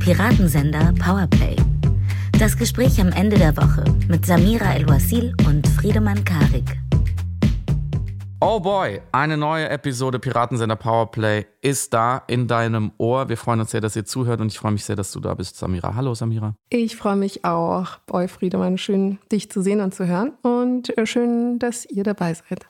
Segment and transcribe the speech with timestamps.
[0.00, 1.54] Piratensender Powerplay.
[2.38, 6.80] Das Gespräch am Ende der Woche mit Samira El-Wasil und Friedemann Karik.
[8.40, 13.28] Oh boy, eine neue Episode Piratensender Powerplay ist da in deinem Ohr.
[13.28, 15.34] Wir freuen uns sehr, dass ihr zuhört und ich freue mich sehr, dass du da
[15.34, 15.94] bist, Samira.
[15.94, 16.54] Hallo, Samira.
[16.70, 17.98] Ich freue mich auch.
[18.06, 22.32] Boy, Friedemann, schön, dich zu sehen und zu hören und äh, schön, dass ihr dabei
[22.32, 22.66] seid.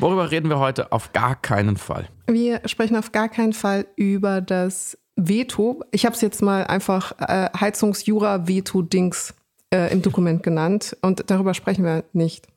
[0.00, 0.90] Worüber reden wir heute?
[0.90, 2.08] Auf gar keinen Fall.
[2.26, 5.82] Wir sprechen auf gar keinen Fall über das Veto.
[5.90, 9.34] Ich habe es jetzt mal einfach äh, Heizungsjura-Veto-Dings
[9.70, 12.48] äh, im Dokument genannt und darüber sprechen wir nicht.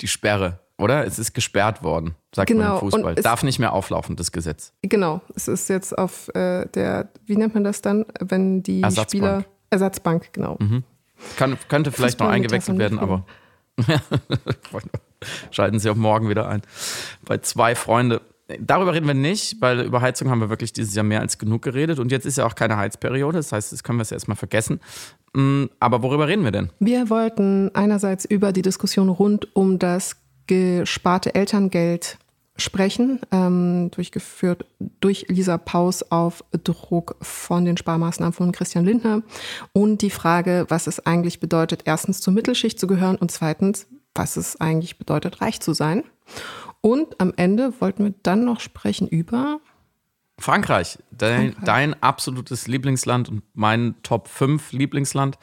[0.00, 1.06] Die Sperre oder?
[1.06, 2.64] Es ist gesperrt worden, sagt genau.
[2.64, 3.14] man im Fußball.
[3.16, 4.72] Darf nicht mehr auflaufen, das Gesetz.
[4.82, 5.20] Genau.
[5.34, 9.10] Es ist jetzt auf äh, der, wie nennt man das dann, wenn die Ersatzbank.
[9.10, 9.44] Spieler.
[9.70, 10.56] Ersatzbank, genau.
[10.58, 10.82] Mhm.
[11.36, 13.24] Kann, könnte vielleicht noch eingewechselt werden, aber
[15.50, 16.62] schalten Sie auch morgen wieder ein.
[17.24, 18.20] Bei zwei Freunde.
[18.60, 21.62] Darüber reden wir nicht, weil über Heizung haben wir wirklich dieses Jahr mehr als genug
[21.62, 21.98] geredet.
[21.98, 24.80] Und jetzt ist ja auch keine Heizperiode, das heißt, das können wir es erstmal vergessen.
[25.34, 26.70] Mm, aber worüber reden wir denn?
[26.78, 32.18] Wir wollten einerseits über die Diskussion rund um das gesparte Elterngeld
[32.56, 34.66] sprechen, ähm, durchgeführt
[35.00, 39.22] durch Lisa Paus auf Druck von den Sparmaßnahmen von Christian Lindner.
[39.72, 44.36] Und die Frage, was es eigentlich bedeutet, erstens zur Mittelschicht zu gehören und zweitens, was
[44.36, 46.04] es eigentlich bedeutet, reich zu sein.
[46.82, 49.60] Und am Ende wollten wir dann noch sprechen über
[50.38, 51.64] Frankreich, dein, Frankreich.
[51.64, 55.38] dein absolutes Lieblingsland und mein Top 5 Lieblingsland.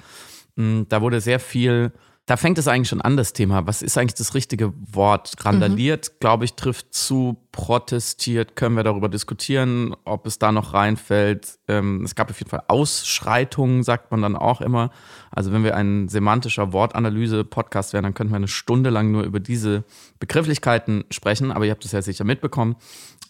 [0.57, 1.93] Hm, da wurde sehr viel
[2.29, 3.65] da fängt es eigentlich schon an, das Thema.
[3.65, 5.33] Was ist eigentlich das richtige Wort?
[5.43, 6.19] Randaliert, mhm.
[6.19, 11.57] glaube ich, trifft zu, protestiert, können wir darüber diskutieren, ob es da noch reinfällt.
[11.67, 14.91] Ähm, es gab auf jeden Fall Ausschreitungen, sagt man dann auch immer.
[15.31, 19.39] Also wenn wir ein semantischer Wortanalyse-Podcast wären, dann könnten wir eine Stunde lang nur über
[19.39, 19.83] diese
[20.19, 21.51] Begrifflichkeiten sprechen.
[21.51, 22.75] Aber ihr habt es ja sicher mitbekommen.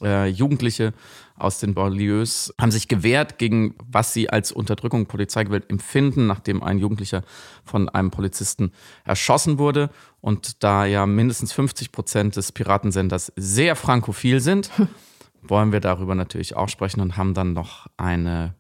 [0.02, 0.94] Äh, Jugendliche
[1.36, 6.80] aus den Banlieues haben sich gewehrt gegen, was sie als Unterdrückung Polizeigewalt empfinden, nachdem ein
[6.80, 7.24] Jugendlicher
[7.64, 8.72] von einem Polizisten
[9.06, 9.90] erschossen wurde.
[10.22, 14.70] Und da ja mindestens 50 Prozent des Piratensenders sehr frankophil sind,
[15.42, 18.56] wollen wir darüber natürlich auch sprechen und haben dann noch eine,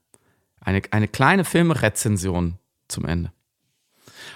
[0.61, 2.57] eine, eine kleine Filmrezension
[2.87, 3.31] zum Ende.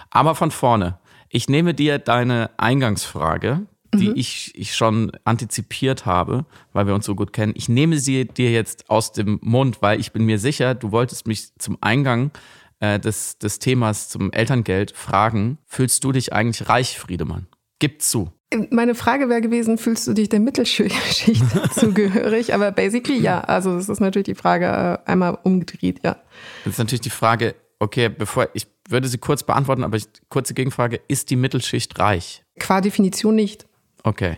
[0.10, 1.00] Aber von vorne.
[1.30, 4.16] Ich nehme dir deine Eingangsfrage, die mhm.
[4.16, 7.54] ich, ich schon antizipiert habe, weil wir uns so gut kennen.
[7.56, 11.28] Ich nehme sie dir jetzt aus dem Mund, weil ich bin mir sicher, du wolltest
[11.28, 12.32] mich zum Eingang
[12.80, 15.58] äh, des, des Themas zum Elterngeld fragen.
[15.66, 17.48] Fühlst du dich eigentlich reich, Friedemann?
[17.80, 18.32] Gib zu.
[18.70, 20.94] Meine Frage wäre gewesen, fühlst du dich der Mittelschicht
[21.74, 22.54] zugehörig?
[22.54, 23.42] Aber basically ja.
[23.42, 24.66] Also das ist natürlich die Frage
[25.06, 26.18] äh, einmal umgedreht, ja.
[26.64, 30.54] Das ist natürlich die Frage, okay, bevor ich würde sie kurz beantworten, aber ich, kurze
[30.54, 32.44] Gegenfrage, ist die Mittelschicht reich?
[32.60, 33.66] Qua Definition nicht.
[34.04, 34.38] Okay.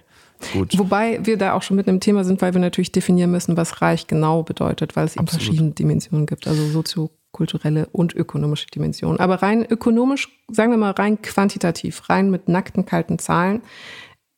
[0.54, 0.78] Gut.
[0.78, 3.82] Wobei wir da auch schon mit einem Thema sind, weil wir natürlich definieren müssen, was
[3.82, 9.20] reich genau bedeutet, weil es eben verschiedene Dimensionen gibt, also soziokulturelle und ökonomische Dimensionen.
[9.20, 13.62] Aber rein ökonomisch, sagen wir mal rein quantitativ, rein mit nackten, kalten Zahlen,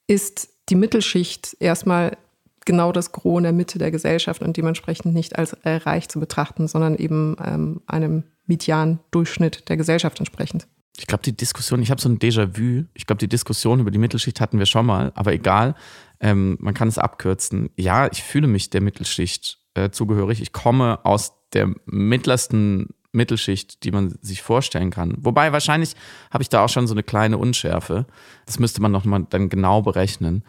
[0.08, 2.18] ist die Mittelschicht erstmal
[2.66, 6.20] genau das Gros in der Mitte der Gesellschaft und dementsprechend nicht als äh, reich zu
[6.20, 10.68] betrachten, sondern eben ähm, einem Median-Durchschnitt der Gesellschaft entsprechend.
[10.98, 12.86] Ich glaube, die Diskussion, ich habe so ein Déjà-vu.
[12.94, 15.76] Ich glaube, die Diskussion über die Mittelschicht hatten wir schon mal, aber egal.
[16.20, 17.70] Ähm, man kann es abkürzen.
[17.76, 20.42] Ja, ich fühle mich der Mittelschicht äh, zugehörig.
[20.42, 25.16] Ich komme aus der mittlersten Mittelschicht, die man sich vorstellen kann.
[25.20, 25.96] Wobei wahrscheinlich
[26.32, 28.06] habe ich da auch schon so eine kleine Unschärfe.
[28.46, 30.44] Das müsste man nochmal dann genau berechnen.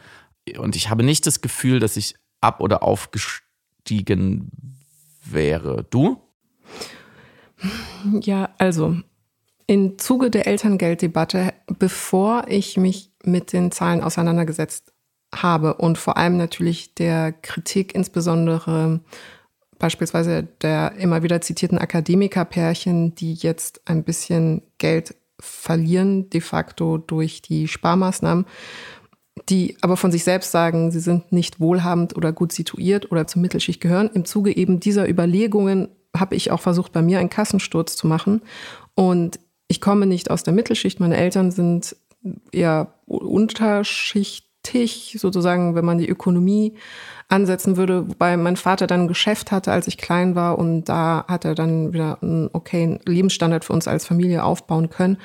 [0.58, 4.50] Und ich habe nicht das Gefühl, dass ich ab- oder aufgestiegen
[5.25, 5.87] wäre.
[5.91, 6.22] Du?
[8.22, 8.97] Ja, also
[9.69, 14.93] im Zuge der Elterngelddebatte, bevor ich mich mit den Zahlen auseinandergesetzt
[15.33, 19.01] habe und vor allem natürlich der Kritik insbesondere
[19.79, 27.43] beispielsweise der immer wieder zitierten Akademikerpärchen, die jetzt ein bisschen Geld verlieren, de facto durch
[27.43, 28.47] die Sparmaßnahmen,
[29.50, 33.43] die aber von sich selbst sagen, sie sind nicht wohlhabend oder gut situiert oder zur
[33.43, 34.11] Mittelschicht gehören.
[34.14, 38.41] Im Zuge eben dieser Überlegungen habe ich auch versucht, bei mir einen Kassensturz zu machen
[38.94, 39.38] und
[39.69, 40.99] ich komme nicht aus der Mittelschicht.
[40.99, 41.94] Meine Eltern sind
[42.50, 46.75] eher unterschichtig, sozusagen, wenn man die Ökonomie
[47.29, 51.25] ansetzen würde, wobei mein Vater dann ein Geschäft hatte, als ich klein war und da
[51.29, 55.19] hat er dann wieder einen okayen Lebensstandard für uns als Familie aufbauen können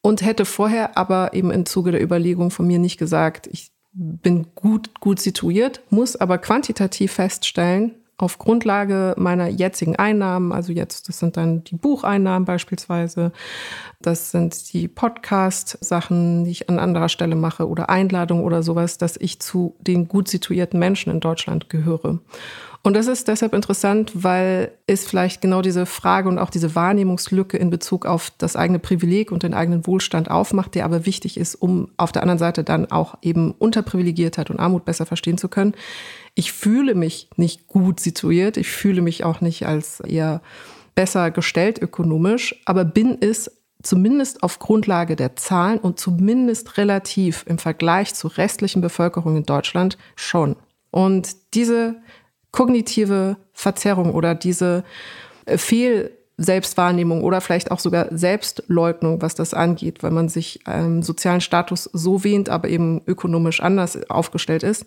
[0.00, 4.46] und hätte vorher aber eben im Zuge der Überlegung von mir nicht gesagt, ich bin
[4.54, 11.18] gut, gut situiert, muss aber quantitativ feststellen, auf Grundlage meiner jetzigen Einnahmen, also jetzt, das
[11.18, 13.32] sind dann die Bucheinnahmen beispielsweise,
[14.00, 19.16] das sind die Podcast-Sachen, die ich an anderer Stelle mache oder Einladungen oder sowas, dass
[19.16, 22.20] ich zu den gut situierten Menschen in Deutschland gehöre.
[22.86, 27.56] Und das ist deshalb interessant, weil es vielleicht genau diese Frage und auch diese Wahrnehmungslücke
[27.56, 31.54] in Bezug auf das eigene Privileg und den eigenen Wohlstand aufmacht, der aber wichtig ist,
[31.54, 35.72] um auf der anderen Seite dann auch eben Unterprivilegiertheit und Armut besser verstehen zu können.
[36.34, 40.42] Ich fühle mich nicht gut situiert, ich fühle mich auch nicht als eher
[40.94, 43.50] besser gestellt ökonomisch, aber bin es
[43.82, 49.96] zumindest auf Grundlage der Zahlen und zumindest relativ im Vergleich zur restlichen Bevölkerung in Deutschland
[50.16, 50.56] schon.
[50.90, 51.96] Und diese
[52.54, 54.84] kognitive Verzerrung oder diese
[55.44, 61.40] äh, Fehl-Selbstwahrnehmung oder vielleicht auch sogar Selbstleugnung, was das angeht, weil man sich ähm, sozialen
[61.40, 64.86] Status so wähnt, aber eben ökonomisch anders aufgestellt ist,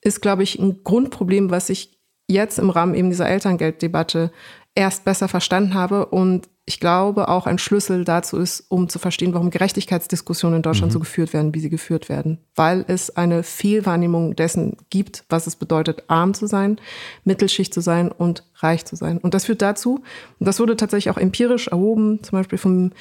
[0.00, 4.32] ist, glaube ich, ein Grundproblem, was ich jetzt im Rahmen eben dieser Elterngelddebatte
[4.74, 9.34] erst besser verstanden habe und ich glaube, auch ein Schlüssel dazu ist, um zu verstehen,
[9.34, 10.94] warum Gerechtigkeitsdiskussionen in Deutschland mhm.
[10.94, 12.38] so geführt werden, wie sie geführt werden.
[12.54, 16.80] Weil es eine Fehlwahrnehmung dessen gibt, was es bedeutet, arm zu sein,
[17.24, 19.18] Mittelschicht zu sein und reich zu sein.
[19.18, 20.02] Und das führt dazu,
[20.38, 22.92] und das wurde tatsächlich auch empirisch erhoben, zum Beispiel vom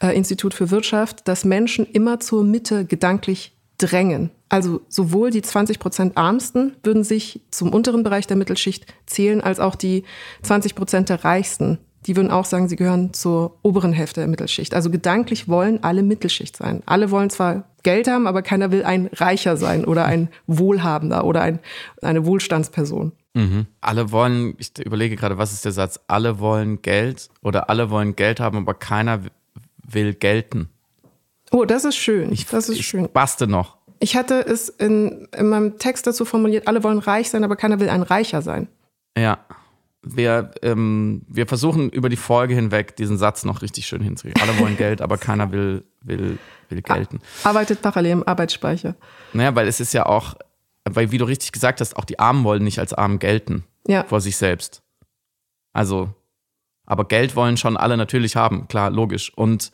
[0.00, 4.30] äh, Institut für Wirtschaft, dass Menschen immer zur Mitte gedanklich drängen.
[4.48, 9.58] Also sowohl die 20 Prozent Armsten würden sich zum unteren Bereich der Mittelschicht zählen, als
[9.58, 10.04] auch die
[10.42, 14.74] 20 Prozent der Reichsten die würden auch sagen, sie gehören zur oberen Hälfte der Mittelschicht.
[14.74, 16.82] Also gedanklich wollen alle Mittelschicht sein.
[16.86, 21.42] Alle wollen zwar Geld haben, aber keiner will ein Reicher sein oder ein Wohlhabender oder
[21.42, 21.58] ein,
[22.02, 23.12] eine Wohlstandsperson.
[23.34, 23.66] Mhm.
[23.80, 26.00] Alle wollen, ich überlege gerade, was ist der Satz?
[26.06, 29.20] Alle wollen Geld oder alle wollen Geld haben, aber keiner
[29.86, 30.68] will gelten.
[31.50, 32.32] Oh, das ist schön.
[32.32, 33.08] Ich, das ist ich schön.
[33.12, 33.76] Baste noch.
[34.00, 37.80] Ich hatte es in, in meinem Text dazu formuliert, alle wollen reich sein, aber keiner
[37.80, 38.68] will ein Reicher sein.
[39.16, 39.38] Ja
[40.02, 44.40] wir, ähm, wir versuchen über die Folge hinweg diesen Satz noch richtig schön hinzukriegen.
[44.40, 47.20] Alle wollen Geld, aber keiner will, will, will gelten.
[47.44, 48.94] Arbeitet parallel im Arbeitsspeicher.
[49.32, 50.34] Naja, weil es ist ja auch,
[50.84, 54.04] weil wie du richtig gesagt hast, auch die Armen wollen nicht als Armen gelten ja.
[54.04, 54.82] vor sich selbst.
[55.72, 56.14] Also,
[56.86, 59.32] aber Geld wollen schon alle natürlich haben, klar, logisch.
[59.34, 59.72] Und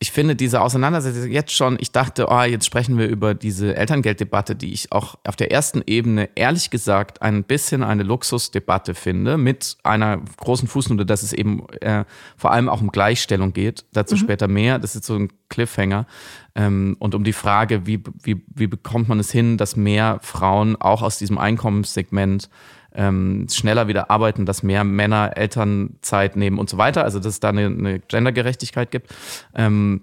[0.00, 4.54] ich finde diese Auseinandersetzung jetzt schon, ich dachte, oh, jetzt sprechen wir über diese Elterngelddebatte,
[4.54, 9.76] die ich auch auf der ersten Ebene ehrlich gesagt ein bisschen eine Luxusdebatte finde, mit
[9.82, 12.04] einer großen Fußnote, dass es eben äh,
[12.36, 13.86] vor allem auch um Gleichstellung geht.
[13.92, 14.20] Dazu mhm.
[14.20, 14.78] später mehr.
[14.78, 16.06] Das ist so ein Cliffhanger.
[16.54, 20.76] Ähm, und um die Frage, wie, wie, wie bekommt man es hin, dass mehr Frauen
[20.76, 22.48] auch aus diesem Einkommenssegment
[22.98, 27.04] ähm, schneller wieder arbeiten, dass mehr Männer Elternzeit nehmen und so weiter.
[27.04, 29.14] Also dass es da eine, eine Gendergerechtigkeit gibt.
[29.54, 30.02] Ähm,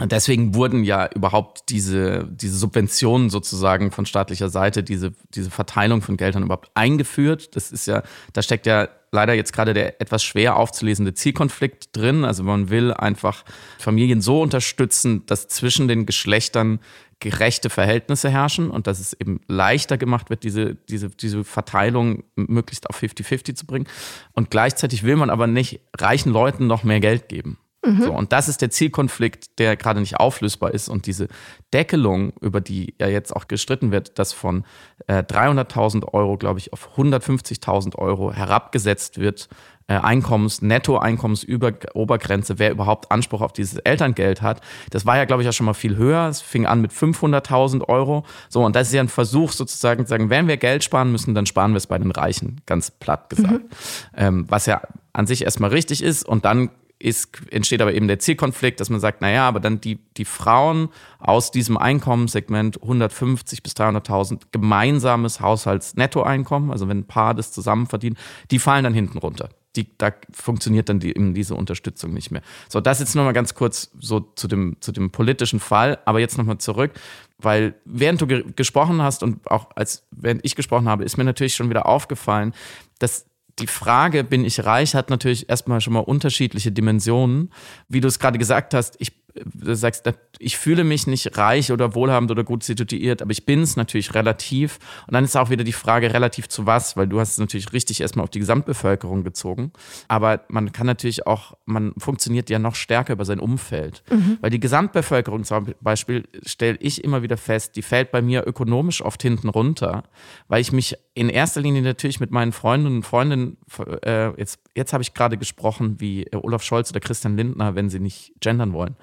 [0.00, 6.16] Deswegen wurden ja überhaupt diese, diese Subventionen sozusagen von staatlicher Seite, diese, diese Verteilung von
[6.16, 7.56] Geldern überhaupt eingeführt.
[7.56, 12.24] Das ist ja, da steckt ja leider jetzt gerade der etwas schwer aufzulesende Zielkonflikt drin.
[12.24, 13.44] Also man will einfach
[13.80, 16.78] Familien so unterstützen, dass zwischen den Geschlechtern
[17.20, 22.88] gerechte Verhältnisse herrschen und dass es eben leichter gemacht wird, diese, diese, diese Verteilung möglichst
[22.88, 23.86] auf 50-50 zu bringen.
[24.32, 27.58] Und gleichzeitig will man aber nicht reichen Leuten noch mehr Geld geben.
[27.84, 28.02] Mhm.
[28.02, 30.88] So, und das ist der Zielkonflikt, der gerade nicht auflösbar ist.
[30.88, 31.28] Und diese
[31.72, 34.64] Deckelung, über die ja jetzt auch gestritten wird, dass von
[35.06, 39.48] äh, 300.000 Euro, glaube ich, auf 150.000 Euro herabgesetzt wird,
[39.96, 44.60] Einkommens, Nettoeinkommensobergrenze, wer überhaupt Anspruch auf dieses Elterngeld hat.
[44.90, 46.28] Das war ja, glaube ich, ja schon mal viel höher.
[46.28, 48.24] Es fing an mit 500.000 Euro.
[48.48, 51.34] So, und das ist ja ein Versuch sozusagen zu sagen, wenn wir Geld sparen müssen,
[51.34, 53.52] dann sparen wir es bei den Reichen, ganz platt gesagt.
[53.52, 53.68] Mhm.
[54.16, 54.82] Ähm, was ja
[55.12, 56.26] an sich erstmal richtig ist.
[56.26, 59.98] Und dann ist, entsteht aber eben der Zielkonflikt, dass man sagt, naja, aber dann die,
[60.16, 67.52] die Frauen aus diesem Einkommenssegment 150 bis 300.000 gemeinsames Haushaltsnettoeinkommen, also wenn ein Paar das
[67.52, 68.18] zusammen verdient,
[68.50, 69.48] die fallen dann hinten runter.
[69.78, 72.42] Die, da funktioniert dann die, eben diese Unterstützung nicht mehr.
[72.68, 76.36] So, das jetzt nochmal ganz kurz so zu dem, zu dem politischen Fall, aber jetzt
[76.36, 76.90] nochmal zurück,
[77.38, 81.22] weil während du ge gesprochen hast und auch als während ich gesprochen habe, ist mir
[81.22, 82.54] natürlich schon wieder aufgefallen,
[82.98, 83.26] dass
[83.60, 87.52] die Frage, bin ich reich, hat natürlich erstmal schon mal unterschiedliche Dimensionen.
[87.88, 89.12] Wie du es gerade gesagt hast, ich
[89.44, 93.62] du sagst, ich fühle mich nicht reich oder wohlhabend oder gut situiert, aber ich bin
[93.62, 94.78] es natürlich relativ.
[95.06, 97.72] Und dann ist auch wieder die Frage, relativ zu was, weil du hast es natürlich
[97.72, 99.72] richtig erstmal auf die Gesamtbevölkerung gezogen.
[100.08, 104.02] Aber man kann natürlich auch, man funktioniert ja noch stärker über sein Umfeld.
[104.10, 104.38] Mhm.
[104.40, 109.02] Weil die Gesamtbevölkerung zum Beispiel stelle ich immer wieder fest, die fällt bei mir ökonomisch
[109.02, 110.04] oft hinten runter,
[110.48, 113.56] weil ich mich in erster Linie natürlich mit meinen Freundinnen und Freundinnen,
[114.04, 117.90] äh, jetzt, jetzt habe ich gerade gesprochen, wie äh, Olaf Scholz oder Christian Lindner, wenn
[117.90, 118.94] sie nicht gendern wollen.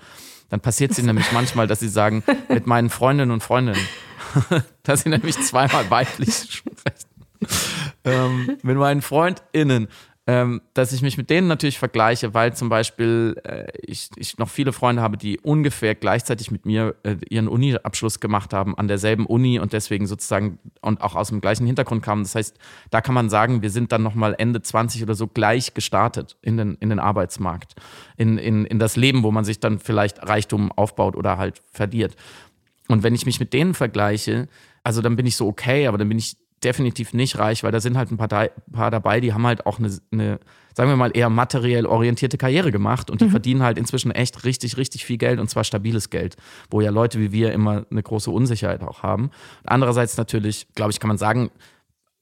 [0.48, 3.86] Dann passiert es ihnen nämlich manchmal, dass sie sagen, mit meinen Freundinnen und Freundinnen,
[4.84, 7.10] dass sie nämlich zweimal weiblich sprechen.
[8.06, 9.90] ähm, mit meinen FreundInnen.
[10.28, 14.50] Ähm, dass ich mich mit denen natürlich vergleiche, weil zum Beispiel äh, ich, ich noch
[14.50, 19.28] viele Freunde habe, die ungefähr gleichzeitig mit mir äh, ihren Uni-Abschluss gemacht haben an derselben
[19.28, 22.24] Uni und deswegen sozusagen und auch aus dem gleichen Hintergrund kamen.
[22.24, 22.58] Das heißt,
[22.90, 26.58] da kann man sagen, wir sind dann nochmal Ende 20 oder so gleich gestartet in
[26.58, 27.76] den, in den Arbeitsmarkt,
[28.18, 32.16] in, in, in das Leben, wo man sich dann vielleicht Reichtum aufbaut oder halt verliert.
[32.88, 34.48] Und wenn ich mich mit denen vergleiche,
[34.84, 37.80] also dann bin ich so okay, aber dann bin ich definitiv nicht reich, weil da
[37.80, 40.40] sind halt ein paar, paar dabei, die haben halt auch eine, eine,
[40.74, 43.32] sagen wir mal, eher materiell orientierte Karriere gemacht und die mhm.
[43.32, 46.38] verdienen halt inzwischen echt richtig, richtig viel Geld und zwar stabiles Geld,
[46.70, 49.30] wo ja Leute wie wir immer eine große Unsicherheit auch haben.
[49.64, 51.52] Andererseits natürlich, glaube ich, kann man sagen,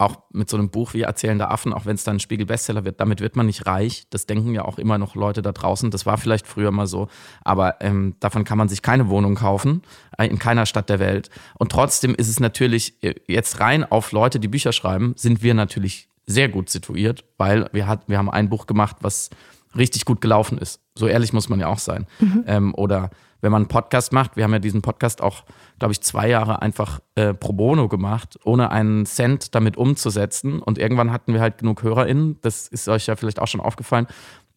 [0.03, 2.99] auch mit so einem Buch wie Erzählende Affen, auch wenn es dann ein Spiegel-Bestseller wird,
[2.99, 4.05] damit wird man nicht reich.
[4.09, 5.91] Das denken ja auch immer noch Leute da draußen.
[5.91, 7.07] Das war vielleicht früher mal so,
[7.43, 9.81] aber ähm, davon kann man sich keine Wohnung kaufen,
[10.17, 11.29] äh, in keiner Stadt der Welt.
[11.57, 15.53] Und trotzdem ist es natürlich äh, jetzt rein auf Leute, die Bücher schreiben, sind wir
[15.53, 19.29] natürlich sehr gut situiert, weil wir, hat, wir haben ein Buch gemacht, was
[19.75, 20.79] richtig gut gelaufen ist.
[20.95, 22.05] So ehrlich muss man ja auch sein.
[22.19, 22.43] Mhm.
[22.47, 23.09] Ähm, oder
[23.43, 25.43] wenn man einen Podcast macht, wir haben ja diesen Podcast auch,
[25.77, 30.61] glaube ich, zwei Jahre einfach äh, pro bono gemacht, ohne einen Cent damit umzusetzen.
[30.61, 34.07] Und irgendwann hatten wir halt genug HörerInnen, das ist euch ja vielleicht auch schon aufgefallen,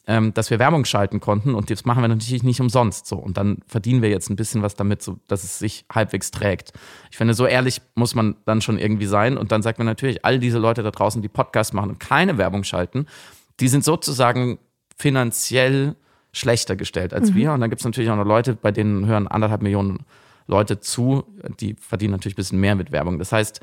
[0.06, 1.56] ähm, dass wir Werbung schalten konnten.
[1.56, 3.16] Und das machen wir natürlich nicht umsonst so.
[3.16, 6.72] Und dann verdienen wir jetzt ein bisschen was damit, so, dass es sich halbwegs trägt.
[7.10, 9.36] Ich finde, so ehrlich muss man dann schon irgendwie sein.
[9.36, 12.38] Und dann sagt man natürlich, all diese Leute da draußen, die Podcasts machen und keine
[12.38, 13.06] Werbung schalten,
[13.58, 14.58] die sind sozusagen
[14.96, 15.96] finanziell
[16.36, 17.34] schlechter gestellt als mhm.
[17.34, 17.52] wir.
[17.52, 20.04] Und dann gibt es natürlich auch noch Leute, bei denen hören anderthalb Millionen
[20.46, 21.24] Leute zu,
[21.60, 23.18] die verdienen natürlich ein bisschen mehr mit Werbung.
[23.18, 23.60] Das heißt,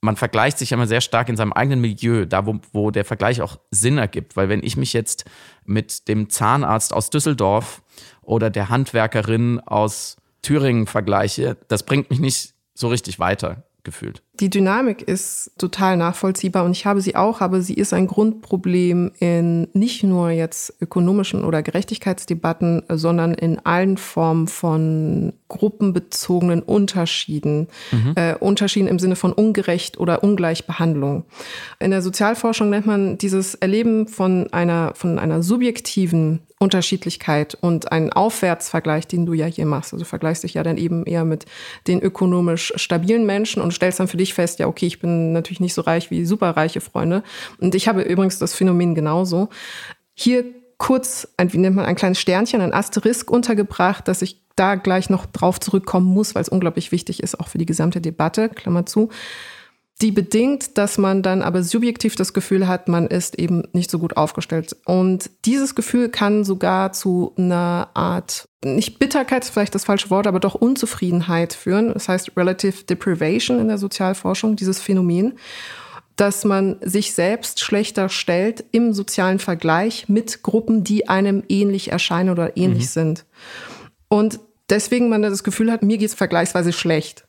[0.00, 3.42] man vergleicht sich immer sehr stark in seinem eigenen Milieu, da wo, wo der Vergleich
[3.42, 4.36] auch Sinn ergibt.
[4.36, 5.24] Weil wenn ich mich jetzt
[5.64, 7.82] mit dem Zahnarzt aus Düsseldorf
[8.22, 14.22] oder der Handwerkerin aus Thüringen vergleiche, das bringt mich nicht so richtig weiter gefühlt.
[14.40, 19.12] Die Dynamik ist total nachvollziehbar und ich habe sie auch, aber sie ist ein Grundproblem
[19.18, 27.68] in nicht nur jetzt ökonomischen oder Gerechtigkeitsdebatten, sondern in allen Formen von gruppenbezogenen Unterschieden.
[27.92, 28.12] Mhm.
[28.16, 31.24] Äh, Unterschieden im Sinne von ungerecht oder Ungleichbehandlung.
[31.78, 38.12] In der Sozialforschung nennt man dieses Erleben von einer, von einer subjektiven Unterschiedlichkeit und einen
[38.12, 39.94] Aufwärtsvergleich, den du ja hier machst.
[39.94, 41.46] Also du vergleichst dich ja dann eben eher mit
[41.86, 45.60] den ökonomisch stabilen Menschen und stellst dann für dich fest, ja, okay, ich bin natürlich
[45.60, 47.22] nicht so reich wie superreiche Freunde.
[47.58, 49.48] Und ich habe übrigens das Phänomen genauso.
[50.14, 50.44] Hier
[50.78, 55.10] kurz, ein, wie nennt man, ein kleines Sternchen, ein Asterisk untergebracht, dass ich da gleich
[55.10, 58.86] noch drauf zurückkommen muss, weil es unglaublich wichtig ist, auch für die gesamte Debatte, Klammer
[58.86, 59.10] zu
[60.00, 63.98] die bedingt, dass man dann aber subjektiv das Gefühl hat, man ist eben nicht so
[63.98, 64.74] gut aufgestellt.
[64.86, 70.26] Und dieses Gefühl kann sogar zu einer Art, nicht Bitterkeit ist vielleicht das falsche Wort,
[70.26, 71.92] aber doch Unzufriedenheit führen.
[71.92, 75.34] Das heißt Relative Deprivation in der Sozialforschung, dieses Phänomen,
[76.16, 82.30] dass man sich selbst schlechter stellt im sozialen Vergleich mit Gruppen, die einem ähnlich erscheinen
[82.30, 82.88] oder ähnlich mhm.
[82.88, 83.24] sind.
[84.08, 84.40] Und
[84.70, 87.26] deswegen man das Gefühl hat, mir geht es vergleichsweise schlecht.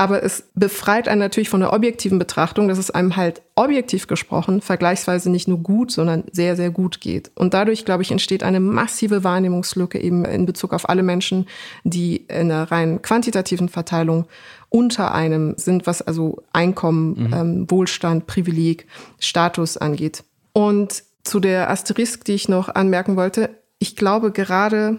[0.00, 4.62] Aber es befreit einen natürlich von der objektiven Betrachtung, dass es einem halt objektiv gesprochen
[4.62, 7.30] vergleichsweise nicht nur gut, sondern sehr, sehr gut geht.
[7.34, 11.46] Und dadurch, glaube ich, entsteht eine massive Wahrnehmungslücke eben in Bezug auf alle Menschen,
[11.84, 14.24] die in einer rein quantitativen Verteilung
[14.70, 17.34] unter einem sind, was also Einkommen, mhm.
[17.34, 18.86] ähm, Wohlstand, Privileg,
[19.18, 20.24] Status angeht.
[20.54, 24.96] Und zu der Asterisk, die ich noch anmerken wollte, ich glaube gerade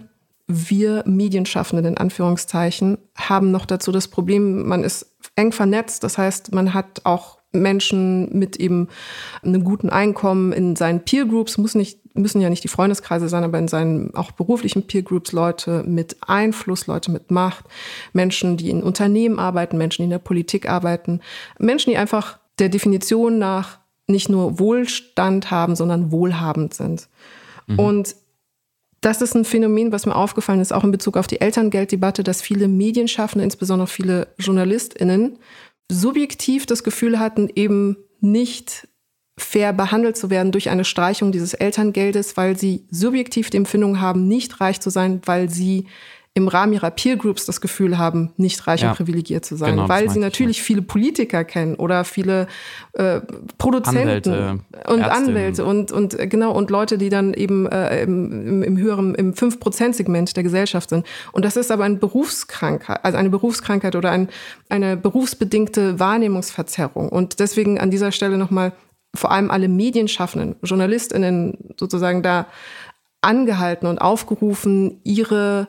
[0.69, 6.03] wir Medienschaffenden in Anführungszeichen haben noch dazu das Problem, man ist eng vernetzt.
[6.03, 8.87] Das heißt, man hat auch Menschen mit eben
[9.43, 13.43] einem guten Einkommen in seinen Peer Groups, muss nicht, müssen ja nicht die Freundeskreise sein,
[13.43, 17.65] aber in seinen auch beruflichen Peer Groups Leute mit Einfluss, Leute mit Macht,
[18.13, 21.19] Menschen, die in Unternehmen arbeiten, Menschen, die in der Politik arbeiten,
[21.59, 27.07] Menschen, die einfach der Definition nach nicht nur Wohlstand haben, sondern wohlhabend sind.
[27.67, 27.79] Mhm.
[27.79, 28.15] Und
[29.01, 32.41] das ist ein Phänomen, was mir aufgefallen ist, auch in Bezug auf die Elterngelddebatte, dass
[32.41, 35.39] viele Medienschaffende, insbesondere viele JournalistInnen,
[35.91, 38.87] subjektiv das Gefühl hatten, eben nicht
[39.39, 44.27] fair behandelt zu werden durch eine Streichung dieses Elterngeldes, weil sie subjektiv die Empfindung haben,
[44.27, 45.87] nicht reich zu sein, weil sie
[46.33, 49.71] im Rahmen ihrer Peer Groups das Gefühl haben, nicht reich ja, und privilegiert zu sein,
[49.75, 52.47] genau, weil sie natürlich ich, viele Politiker kennen oder viele
[52.93, 53.19] äh,
[53.57, 55.09] Produzenten Anwälte, und Ärztinnen.
[55.09, 59.33] Anwälte und, und äh, genau und Leute, die dann eben äh, im, im höheren, im
[59.33, 61.05] 5%-Segment der Gesellschaft sind.
[61.33, 64.29] Und das ist aber eine Berufskrankheit, also eine Berufskrankheit oder ein,
[64.69, 67.09] eine berufsbedingte Wahrnehmungsverzerrung.
[67.09, 68.71] Und deswegen an dieser Stelle nochmal
[69.13, 72.47] vor allem alle Medienschaffenden, JournalistInnen sozusagen da
[73.19, 75.67] angehalten und aufgerufen, ihre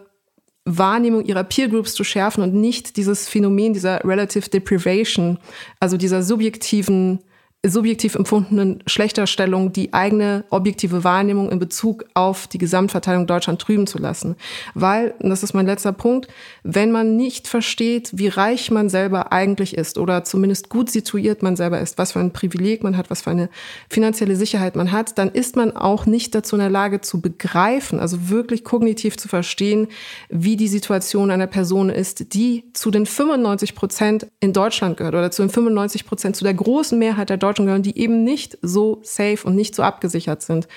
[0.64, 5.38] Wahrnehmung ihrer Peer Groups zu schärfen und nicht dieses Phänomen dieser Relative Deprivation,
[5.80, 7.20] also dieser subjektiven
[7.64, 13.98] subjektiv empfundenen Schlechterstellung die eigene objektive Wahrnehmung in Bezug auf die Gesamtverteilung Deutschland trüben zu
[13.98, 14.34] lassen.
[14.74, 16.26] Weil, und das ist mein letzter Punkt,
[16.64, 21.54] wenn man nicht versteht, wie reich man selber eigentlich ist oder zumindest gut situiert man
[21.54, 23.48] selber ist, was für ein Privileg man hat, was für eine
[23.88, 28.00] finanzielle Sicherheit man hat, dann ist man auch nicht dazu in der Lage zu begreifen,
[28.00, 29.86] also wirklich kognitiv zu verstehen,
[30.28, 35.30] wie die Situation einer Person ist, die zu den 95 Prozent in Deutschland gehört oder
[35.30, 38.58] zu den 95 Prozent, zu der großen Mehrheit der Deutschen Deutschen gehören, die eben nicht
[38.62, 40.68] so safe und nicht so abgesichert sind.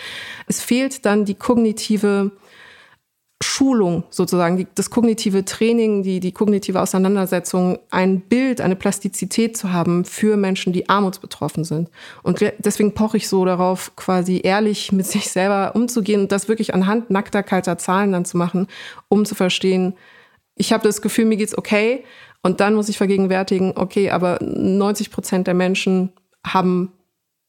[0.48, 2.32] Es fehlt dann die kognitive
[3.44, 9.72] Schulung sozusagen, die, das kognitive Training, die, die kognitive Auseinandersetzung, ein Bild, eine Plastizität zu
[9.72, 11.89] haben für Menschen, die armutsbetroffen sind.
[12.24, 16.74] Und deswegen poche ich so darauf, quasi ehrlich mit sich selber umzugehen und das wirklich
[16.74, 18.67] anhand nackter, kalter Zahlen dann zu machen,
[19.10, 19.94] um zu verstehen,
[20.58, 22.03] ich habe das Gefühl, mir geht's okay.
[22.41, 26.13] Und dann muss ich vergegenwärtigen, okay, aber 90 Prozent der Menschen
[26.46, 26.92] haben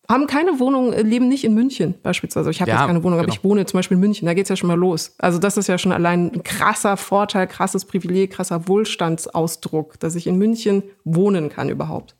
[0.08, 2.50] haben keine Wohnung, äh, leben nicht in München beispielsweise.
[2.50, 3.28] Ich habe ja, jetzt keine Wohnung, genau.
[3.28, 4.26] aber ich wohne zum Beispiel in München.
[4.26, 5.14] Da geht's ja schon mal los.
[5.18, 10.26] Also das ist ja schon allein ein krasser Vorteil, krasses Privileg, krasser Wohlstandsausdruck, dass ich
[10.26, 12.16] in München wohnen kann überhaupt.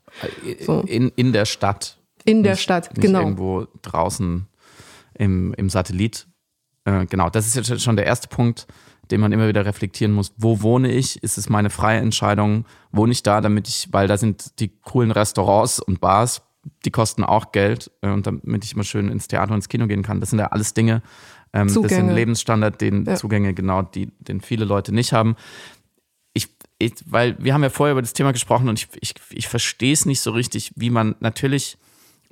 [0.61, 0.81] So.
[0.81, 1.97] In, in der Stadt.
[2.25, 3.21] In der nicht, Stadt, nicht genau.
[3.21, 4.47] Irgendwo draußen
[5.17, 6.27] im, im Satellit.
[6.83, 8.67] Äh, genau, das ist jetzt schon der erste Punkt,
[9.11, 10.33] den man immer wieder reflektieren muss.
[10.35, 11.23] Wo wohne ich?
[11.23, 12.65] Ist es meine freie Entscheidung?
[12.91, 16.41] Wohne ich da, damit ich, weil da sind die coolen Restaurants und Bars,
[16.85, 19.87] die kosten auch Geld äh, und damit ich immer schön ins Theater und ins Kino
[19.87, 20.19] gehen kann.
[20.19, 21.01] Das sind ja alles Dinge,
[21.53, 23.15] ähm, das sind Lebensstandard, den ja.
[23.15, 25.35] Zugänge, genau, die, den viele Leute nicht haben.
[26.33, 29.47] Ich, ich, weil wir haben ja vorher über das Thema gesprochen und ich, ich, ich
[29.47, 31.77] verstehe es nicht so richtig, wie man natürlich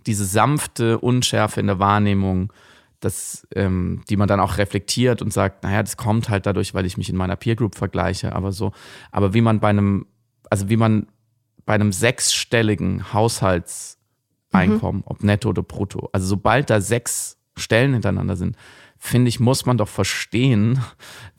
[0.06, 2.54] diese sanfte Unschärfe in der Wahrnehmung,
[3.00, 6.86] das, ähm, die man dann auch reflektiert und sagt, naja, das kommt halt dadurch, weil
[6.86, 8.72] ich mich in meiner Peer Group vergleiche, aber so,
[9.12, 10.06] aber wie man bei einem,
[10.50, 11.08] also wie man
[11.66, 13.98] bei einem sechsstelligen Haushalts
[14.56, 15.06] Einkommen, mhm.
[15.08, 16.10] ob netto oder brutto.
[16.12, 18.56] Also sobald da sechs Stellen hintereinander sind,
[18.98, 20.80] finde ich, muss man doch verstehen,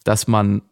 [0.04, 0.62] dass man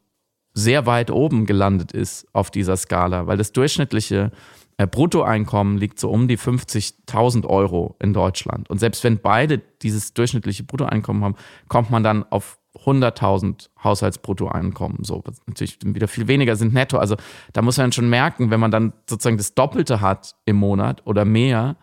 [0.53, 4.31] sehr weit oben gelandet ist auf dieser Skala, weil das durchschnittliche
[4.77, 8.71] äh, Bruttoeinkommen liegt so um die 50.000 Euro in Deutschland.
[8.71, 11.37] Und selbst wenn beide dieses durchschnittliche Bruttoeinkommen haben,
[11.69, 15.05] kommt man dann auf 100.000 Haushaltsbruttoeinkommen.
[15.05, 16.99] So, was natürlich wieder viel weniger sind netto.
[16.99, 17.17] Also
[17.53, 21.25] da muss man schon merken, wenn man dann sozusagen das Doppelte hat im Monat oder
[21.25, 21.77] mehr,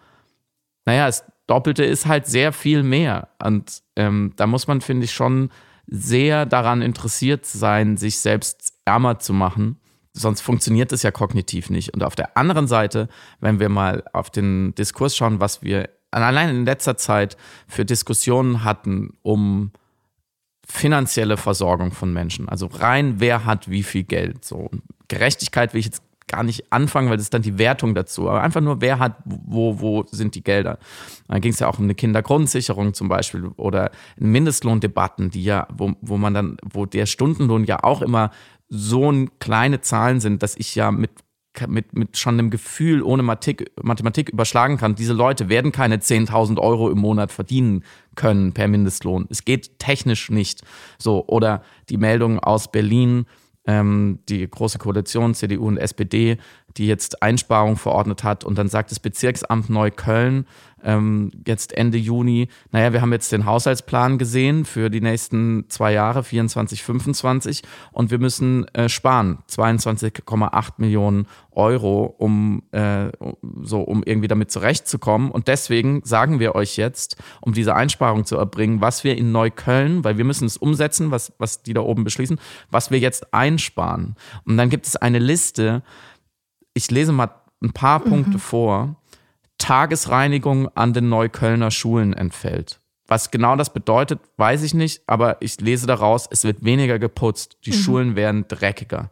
[0.85, 3.29] naja, das Doppelte ist halt sehr viel mehr.
[3.43, 5.49] Und ähm, da muss man, finde ich, schon
[5.87, 9.77] sehr daran interessiert sein, sich selbst ärmer zu machen.
[10.13, 11.93] Sonst funktioniert es ja kognitiv nicht.
[11.93, 13.07] Und auf der anderen Seite,
[13.39, 18.63] wenn wir mal auf den Diskurs schauen, was wir allein in letzter Zeit für Diskussionen
[18.63, 19.71] hatten um
[20.65, 22.47] finanzielle Versorgung von Menschen.
[22.47, 24.45] Also rein, wer hat wie viel Geld.
[24.45, 24.69] So
[25.07, 28.29] Gerechtigkeit will ich jetzt gar nicht anfangen, weil das ist dann die Wertung dazu.
[28.29, 30.79] Aber einfach nur, wer hat, wo, wo sind die Gelder?
[31.27, 35.93] Da ging es ja auch um eine Kindergrundsicherung zum Beispiel oder Mindestlohndebatten, die ja, wo,
[36.01, 38.31] wo man dann, wo der Stundenlohn ja auch immer
[38.69, 41.11] so kleine Zahlen sind, dass ich ja mit
[41.67, 46.57] mit, mit schon einem Gefühl ohne Mathematik, Mathematik überschlagen kann, diese Leute werden keine 10.000
[46.59, 47.83] Euro im Monat verdienen
[48.15, 49.27] können per Mindestlohn.
[49.29, 50.61] Es geht technisch nicht.
[50.97, 53.25] So, oder die Meldung aus Berlin,
[53.65, 56.37] ähm, die Große Koalition, CDU und SPD,
[56.77, 58.43] die jetzt Einsparungen verordnet hat.
[58.43, 60.45] Und dann sagt das Bezirksamt Neukölln
[60.83, 65.93] ähm, jetzt Ende Juni, naja, wir haben jetzt den Haushaltsplan gesehen für die nächsten zwei
[65.93, 73.09] Jahre, 24, 25, und wir müssen äh, sparen, 22,8 Millionen Euro, um äh,
[73.61, 75.31] so, um irgendwie damit zurechtzukommen.
[75.31, 80.03] Und deswegen sagen wir euch jetzt, um diese Einsparung zu erbringen, was wir in Neukölln,
[80.03, 82.39] weil wir müssen es umsetzen, was, was die da oben beschließen,
[82.69, 84.15] was wir jetzt einsparen.
[84.45, 85.83] Und dann gibt es eine Liste,
[86.73, 87.29] ich lese mal
[87.61, 88.09] ein paar mhm.
[88.09, 88.95] Punkte vor.
[89.61, 92.79] Tagesreinigung an den Neuköllner Schulen entfällt.
[93.07, 97.57] Was genau das bedeutet, weiß ich nicht, aber ich lese daraus, es wird weniger geputzt,
[97.65, 97.75] die mhm.
[97.75, 99.11] Schulen werden dreckiger.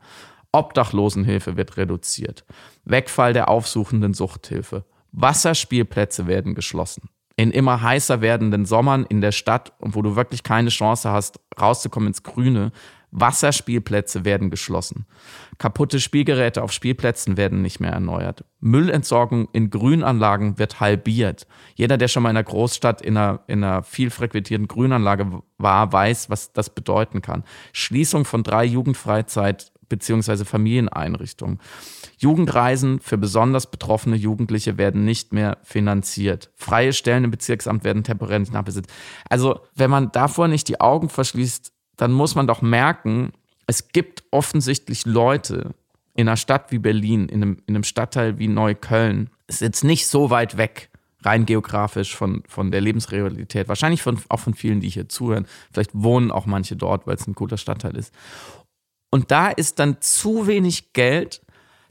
[0.52, 2.46] Obdachlosenhilfe wird reduziert.
[2.84, 4.86] Wegfall der aufsuchenden Suchthilfe.
[5.12, 7.10] Wasserspielplätze werden geschlossen.
[7.36, 12.08] In immer heißer werdenden Sommern in der Stadt, wo du wirklich keine Chance hast, rauszukommen
[12.08, 12.72] ins Grüne,
[13.12, 15.06] Wasserspielplätze werden geschlossen.
[15.58, 18.46] Kaputte Spielgeräte auf Spielplätzen werden nicht mehr erneuert.
[18.60, 21.48] Müllentsorgung in Grünanlagen wird halbiert.
[21.76, 25.92] Jeder, der schon mal in einer Großstadt in einer, in einer viel frequentierten Grünanlage war,
[25.92, 27.44] weiß, was das bedeuten kann.
[27.74, 30.46] Schließung von drei Jugendfreizeit- bzw.
[30.46, 31.60] Familieneinrichtungen.
[32.18, 36.52] Jugendreisen für besonders betroffene Jugendliche werden nicht mehr finanziert.
[36.56, 38.90] Freie Stellen im Bezirksamt werden temporär nicht nachbesetzt.
[39.30, 43.34] Also, wenn man davor nicht die Augen verschließt, dann muss man doch merken,
[43.68, 45.76] es gibt offensichtlich Leute
[46.16, 50.08] in einer Stadt wie Berlin, in einem, in einem Stadtteil wie Neukölln, ist jetzt nicht
[50.08, 50.90] so weit weg
[51.24, 55.46] rein geografisch von, von der Lebensrealität, wahrscheinlich von, auch von vielen, die hier zuhören.
[55.74, 58.14] Vielleicht wohnen auch manche dort, weil es ein guter Stadtteil ist.
[59.12, 61.42] Und da ist dann zu wenig Geld,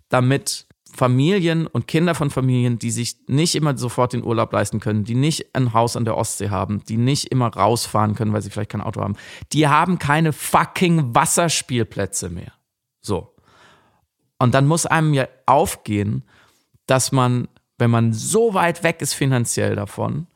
[0.08, 0.66] damit
[0.98, 5.14] Familien und Kinder von Familien, die sich nicht immer sofort den Urlaub leisten können, die
[5.14, 8.72] nicht ein Haus an der Ostsee haben, die nicht immer rausfahren können, weil sie vielleicht
[8.72, 9.14] kein Auto haben,
[9.52, 12.52] die haben keine fucking Wasserspielplätze mehr.
[13.00, 13.32] So.
[14.40, 16.24] Und dann muss einem ja aufgehen,
[16.86, 17.46] dass man,
[17.78, 20.26] wenn man so weit weg ist finanziell davon,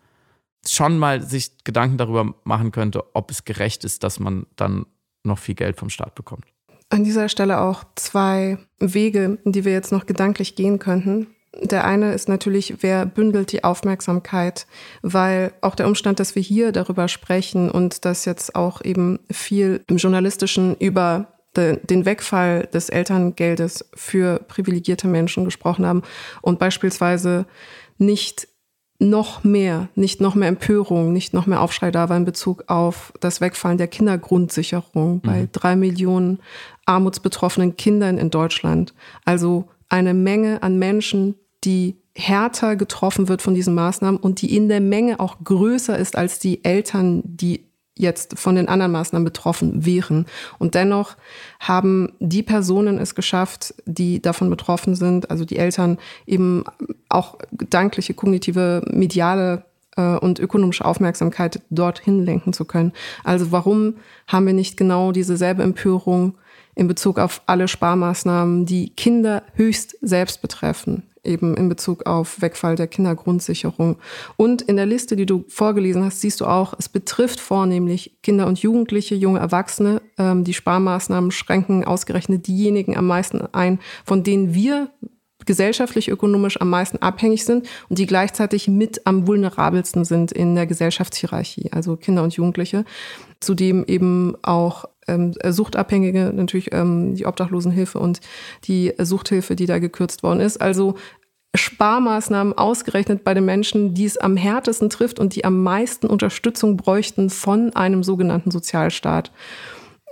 [0.65, 4.87] schon mal sich Gedanken darüber machen könnte, ob es gerecht ist, dass man dann
[5.25, 6.52] noch viel Geld vom Staat bekommt
[6.93, 11.29] an dieser Stelle auch zwei Wege, die wir jetzt noch gedanklich gehen könnten.
[11.61, 14.67] Der eine ist natürlich, wer bündelt die Aufmerksamkeit,
[15.01, 19.83] weil auch der Umstand, dass wir hier darüber sprechen und dass jetzt auch eben viel
[19.87, 26.03] im Journalistischen über den Wegfall des Elterngeldes für privilegierte Menschen gesprochen haben
[26.41, 27.45] und beispielsweise
[27.99, 28.49] nicht
[29.09, 33.13] noch mehr, nicht noch mehr Empörung, nicht noch mehr Aufschrei da war in Bezug auf
[33.21, 35.49] das Wegfallen der Kindergrundsicherung bei mhm.
[35.53, 36.39] drei Millionen
[36.87, 38.95] armutsbetroffenen Kindern in Deutschland.
[39.25, 41.35] Also eine Menge an Menschen,
[41.65, 46.17] die härter getroffen wird von diesen Maßnahmen und die in der Menge auch größer ist
[46.17, 47.67] als die Eltern, die
[48.03, 50.27] jetzt von den anderen Maßnahmen betroffen wären.
[50.59, 51.17] Und dennoch
[51.61, 56.65] haben die Personen es geschafft, die davon betroffen sind, also die Eltern, eben
[57.09, 59.65] auch gedankliche, kognitive, mediale
[59.97, 62.93] äh, und ökonomische Aufmerksamkeit dorthin lenken zu können.
[63.25, 63.95] Also warum
[64.27, 66.35] haben wir nicht genau dieselbe Empörung
[66.75, 71.05] in Bezug auf alle Sparmaßnahmen, die Kinder höchst selbst betreffen?
[71.25, 73.97] Eben in Bezug auf Wegfall der Kindergrundsicherung.
[74.37, 78.47] Und in der Liste, die du vorgelesen hast, siehst du auch, es betrifft vornehmlich Kinder
[78.47, 80.03] und Jugendliche, junge Erwachsene.
[80.19, 84.91] Ähm, die Sparmaßnahmen schränken ausgerechnet diejenigen am meisten ein, von denen wir
[85.47, 90.67] gesellschaftlich, ökonomisch am meisten abhängig sind und die gleichzeitig mit am vulnerabelsten sind in der
[90.67, 92.85] Gesellschaftshierarchie, also Kinder und Jugendliche.
[93.41, 98.21] Zudem eben auch ähm, Suchtabhängige, natürlich ähm, die Obdachlosenhilfe und
[98.65, 100.61] die Suchthilfe, die da gekürzt worden ist.
[100.61, 100.95] Also
[101.55, 106.77] Sparmaßnahmen ausgerechnet bei den Menschen, die es am härtesten trifft und die am meisten Unterstützung
[106.77, 109.31] bräuchten von einem sogenannten Sozialstaat.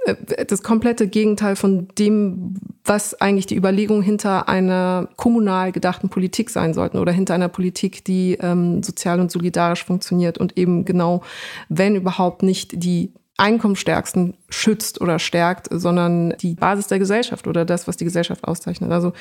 [0.04, 6.50] Äh, das komplette Gegenteil von dem, was eigentlich die Überlegung hinter einer kommunal gedachten Politik
[6.50, 11.22] sein sollten oder hinter einer Politik, die ähm, sozial und solidarisch funktioniert und eben genau,
[11.68, 17.88] wenn überhaupt nicht die Einkommensstärksten schützt oder stärkt, sondern die Basis der Gesellschaft oder das,
[17.88, 19.12] was die Gesellschaft auszeichnet, also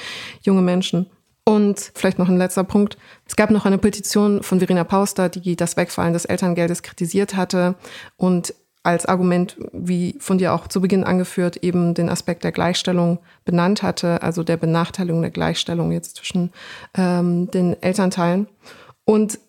[0.42, 1.08] junge Menschen.
[1.46, 2.98] Und vielleicht noch ein letzter Punkt.
[3.26, 7.76] Es gab noch eine Petition von Verena Pauster, die das Wegfallen des Elterngeldes kritisiert hatte
[8.18, 8.54] und
[8.84, 13.84] als Argument, wie von dir auch zu Beginn angeführt, eben den Aspekt der Gleichstellung benannt
[13.84, 16.52] hatte, also der Benachteiligung der Gleichstellung jetzt zwischen
[16.96, 18.48] ähm, den Elternteilen.
[19.04, 19.40] Und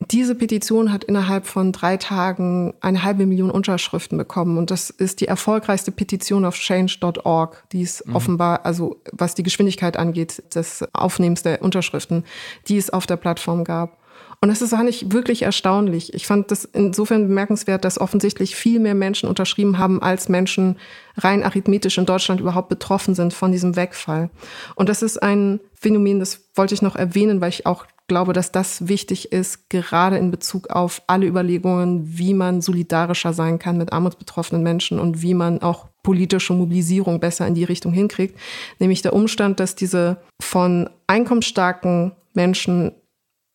[0.00, 4.56] diese Petition hat innerhalb von drei Tagen eine halbe Million Unterschriften bekommen.
[4.56, 8.14] Und das ist die erfolgreichste Petition auf change.org, die es mhm.
[8.14, 12.24] offenbar, also was die Geschwindigkeit angeht, des Aufnehmens der Unterschriften,
[12.68, 13.98] die es auf der Plattform gab.
[14.40, 16.14] Und das ist eigentlich wirklich erstaunlich.
[16.14, 20.76] Ich fand das insofern bemerkenswert, dass offensichtlich viel mehr Menschen unterschrieben haben, als Menschen
[21.16, 24.30] rein arithmetisch in Deutschland überhaupt betroffen sind von diesem Wegfall.
[24.76, 28.50] Und das ist ein Phänomen, das wollte ich noch erwähnen, weil ich auch glaube, dass
[28.50, 33.92] das wichtig ist, gerade in Bezug auf alle Überlegungen, wie man solidarischer sein kann mit
[33.92, 38.38] armutsbetroffenen Menschen und wie man auch politische Mobilisierung besser in die Richtung hinkriegt.
[38.78, 42.92] Nämlich der Umstand, dass diese von einkommensstarken Menschen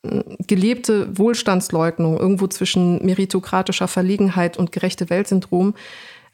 [0.03, 5.73] äh, gelebte Wohlstandsleugnung irgendwo zwischen meritokratischer Verlegenheit und gerechte Weltsyndrom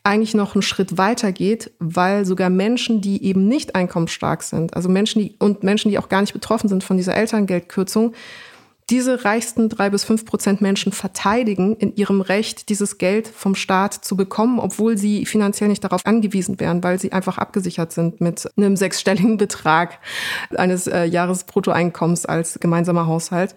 [0.09, 4.89] eigentlich noch einen Schritt weiter geht, weil sogar Menschen, die eben nicht einkommensstark sind, also
[4.89, 8.13] Menschen, die und Menschen, die auch gar nicht betroffen sind von dieser Elterngeldkürzung,
[8.89, 13.93] diese reichsten drei bis fünf Prozent Menschen verteidigen in ihrem Recht, dieses Geld vom Staat
[13.93, 18.49] zu bekommen, obwohl sie finanziell nicht darauf angewiesen wären, weil sie einfach abgesichert sind mit
[18.57, 19.99] einem sechsstelligen Betrag
[20.55, 23.53] eines äh, Jahresbruttoeinkommens als gemeinsamer Haushalt.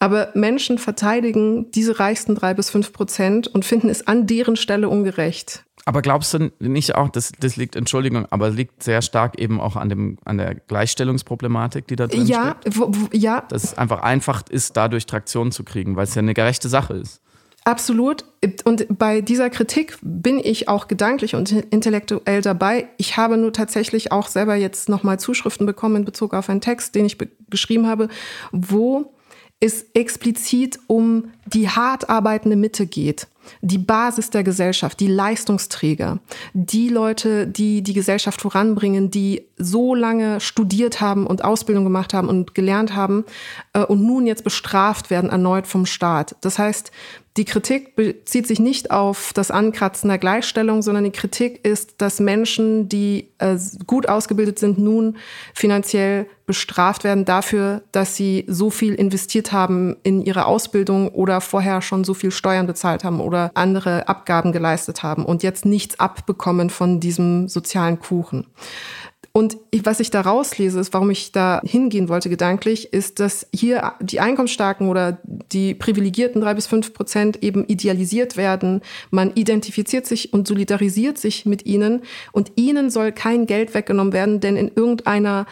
[0.00, 4.88] Aber Menschen verteidigen diese reichsten drei bis fünf Prozent und finden es an deren Stelle
[4.88, 5.64] ungerecht.
[5.86, 9.76] Aber glaubst du nicht auch, das, das liegt, Entschuldigung, aber liegt sehr stark eben auch
[9.76, 12.78] an, dem, an der Gleichstellungsproblematik, die da drin ja, steckt?
[12.78, 13.42] Wo, wo, ja.
[13.48, 16.94] Dass es einfach einfach ist, dadurch Traktion zu kriegen, weil es ja eine gerechte Sache
[16.94, 17.20] ist.
[17.64, 18.24] Absolut.
[18.64, 22.88] Und bei dieser Kritik bin ich auch gedanklich und intellektuell dabei.
[22.98, 26.94] Ich habe nur tatsächlich auch selber jetzt nochmal Zuschriften bekommen in Bezug auf einen Text,
[26.94, 27.16] den ich
[27.48, 28.08] geschrieben habe,
[28.52, 29.14] wo
[29.60, 33.28] es explizit um die hart arbeitende Mitte geht.
[33.60, 36.18] Die Basis der Gesellschaft, die Leistungsträger,
[36.52, 42.28] die Leute, die die Gesellschaft voranbringen, die so lange studiert haben und Ausbildung gemacht haben
[42.28, 43.24] und gelernt haben
[43.72, 46.36] äh, und nun jetzt bestraft werden erneut vom Staat.
[46.40, 46.90] Das heißt,
[47.36, 52.20] die Kritik bezieht sich nicht auf das Ankratzen der Gleichstellung, sondern die Kritik ist, dass
[52.20, 55.16] Menschen, die äh, gut ausgebildet sind, nun
[55.52, 61.82] finanziell bestraft werden dafür, dass sie so viel investiert haben in ihre Ausbildung oder vorher
[61.82, 66.70] schon so viel Steuern bezahlt haben oder andere Abgaben geleistet haben und jetzt nichts abbekommen
[66.70, 68.46] von diesem sozialen Kuchen.
[69.36, 73.94] Und was ich da rauslese, ist, warum ich da hingehen wollte gedanklich, ist, dass hier
[74.00, 78.80] die Einkommensstarken oder die privilegierten drei bis fünf Prozent eben idealisiert werden.
[79.10, 84.38] Man identifiziert sich und solidarisiert sich mit ihnen und ihnen soll kein Geld weggenommen werden,
[84.38, 85.46] denn in irgendeiner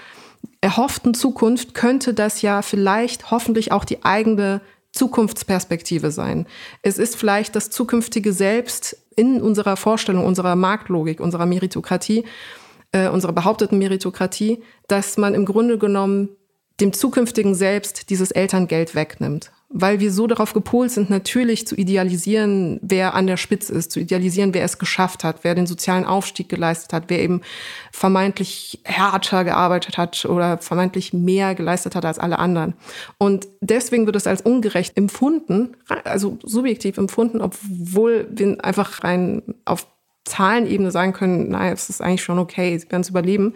[0.61, 4.61] erhofften Zukunft könnte das ja vielleicht hoffentlich auch die eigene
[4.93, 6.47] Zukunftsperspektive sein.
[6.83, 12.25] Es ist vielleicht das zukünftige Selbst in unserer Vorstellung, unserer Marktlogik, unserer Meritokratie
[12.93, 16.29] äh, unserer behaupteten Meritokratie, dass man im Grunde genommen
[16.81, 19.53] dem zukünftigen Selbst dieses Elterngeld wegnimmt.
[19.75, 24.01] Weil wir so darauf gepolt sind, natürlich zu idealisieren, wer an der Spitze ist, zu
[24.01, 27.41] idealisieren, wer es geschafft hat, wer den sozialen Aufstieg geleistet hat, wer eben
[27.91, 32.75] vermeintlich härter gearbeitet hat oder vermeintlich mehr geleistet hat als alle anderen.
[33.17, 35.75] Und deswegen wird es als ungerecht empfunden,
[36.05, 39.87] also subjektiv empfunden, obwohl wir einfach rein auf
[40.25, 43.55] Zahlenebene sagen können, naja, es ist eigentlich schon okay, sie werden es überleben.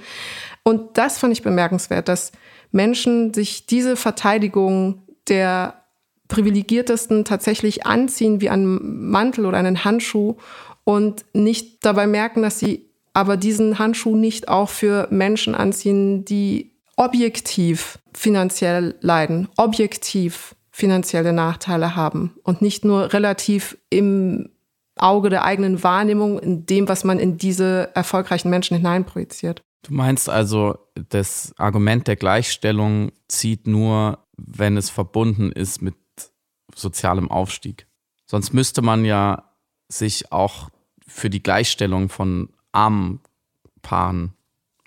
[0.63, 2.33] Und das fand ich bemerkenswert, dass
[2.73, 5.83] Menschen sich diese Verteidigung der
[6.29, 10.37] privilegiertesten tatsächlich anziehen wie einen Mantel oder einen Handschuh
[10.85, 16.73] und nicht dabei merken, dass sie aber diesen Handschuh nicht auch für Menschen anziehen, die
[16.97, 24.51] objektiv finanziell leiden, objektiv finanzielle Nachteile haben und nicht nur relativ im
[24.97, 29.63] Auge der eigenen Wahrnehmung in dem, was man in diese erfolgreichen Menschen hineinprojiziert.
[29.83, 30.79] Du meinst also,
[31.11, 35.95] das Argument der Gleichstellung zieht nur, wenn es verbunden ist mit
[36.75, 37.87] sozialem Aufstieg.
[38.27, 39.53] Sonst müsste man ja
[39.89, 40.71] sich auch
[41.07, 43.21] für die Gleichstellung von armen
[43.83, 44.33] Paaren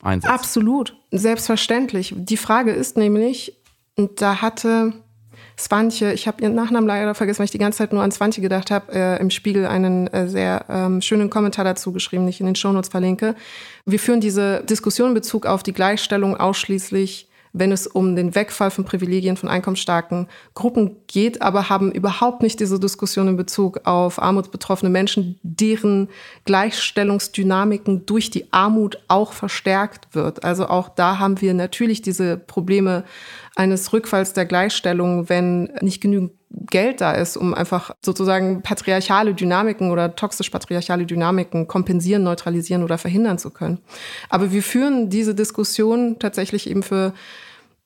[0.01, 0.33] einsetzen.
[0.33, 2.13] Absolut, selbstverständlich.
[2.17, 3.57] Die Frage ist nämlich,
[3.95, 4.93] und da hatte
[5.57, 8.41] Swantje, ich habe ihren Nachnamen leider vergessen, weil ich die ganze Zeit nur an Swantje
[8.41, 12.39] gedacht habe, äh, im Spiegel einen äh, sehr ähm, schönen Kommentar dazu geschrieben, den ich
[12.39, 13.35] in den Shownotes verlinke.
[13.85, 18.71] Wir führen diese Diskussion in Bezug auf die Gleichstellung ausschließlich wenn es um den Wegfall
[18.71, 24.21] von Privilegien von einkommensstarken Gruppen geht, aber haben überhaupt nicht diese Diskussion in Bezug auf
[24.21, 26.09] armutsbetroffene Menschen, deren
[26.45, 30.43] Gleichstellungsdynamiken durch die Armut auch verstärkt wird.
[30.43, 33.03] Also auch da haben wir natürlich diese Probleme
[33.59, 39.91] eines Rückfalls der Gleichstellung, wenn nicht genügend Geld da ist, um einfach sozusagen patriarchale Dynamiken
[39.91, 43.79] oder toxisch-patriarchale Dynamiken kompensieren, neutralisieren oder verhindern zu können.
[44.29, 47.13] Aber wir führen diese Diskussion tatsächlich eben für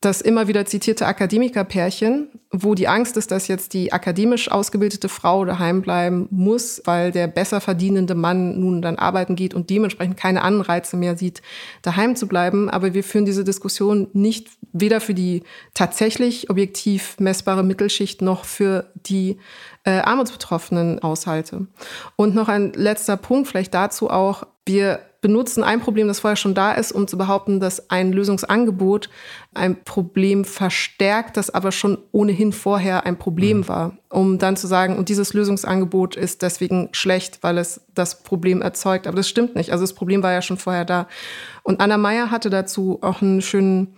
[0.05, 5.45] das immer wieder zitierte Akademikerpärchen, wo die Angst ist, dass jetzt die akademisch ausgebildete Frau
[5.45, 10.41] daheim bleiben muss, weil der besser verdienende Mann nun dann arbeiten geht und dementsprechend keine
[10.41, 11.41] Anreize mehr sieht,
[11.81, 12.69] daheim zu bleiben.
[12.69, 18.91] Aber wir führen diese Diskussion nicht weder für die tatsächlich objektiv messbare Mittelschicht noch für
[18.95, 19.37] die
[19.85, 21.67] äh, armutsbetroffenen Haushalte.
[22.15, 24.45] Und noch ein letzter Punkt, vielleicht dazu auch.
[24.65, 29.09] Wir benutzen ein Problem, das vorher schon da ist, um zu behaupten, dass ein Lösungsangebot
[29.55, 33.67] ein Problem verstärkt, das aber schon ohnehin vorher ein Problem mhm.
[33.67, 38.61] war, um dann zu sagen, und dieses Lösungsangebot ist deswegen schlecht, weil es das Problem
[38.61, 39.07] erzeugt.
[39.07, 39.71] Aber das stimmt nicht.
[39.71, 41.07] Also das Problem war ja schon vorher da.
[41.63, 43.95] Und Anna Meyer hatte dazu auch einen schönen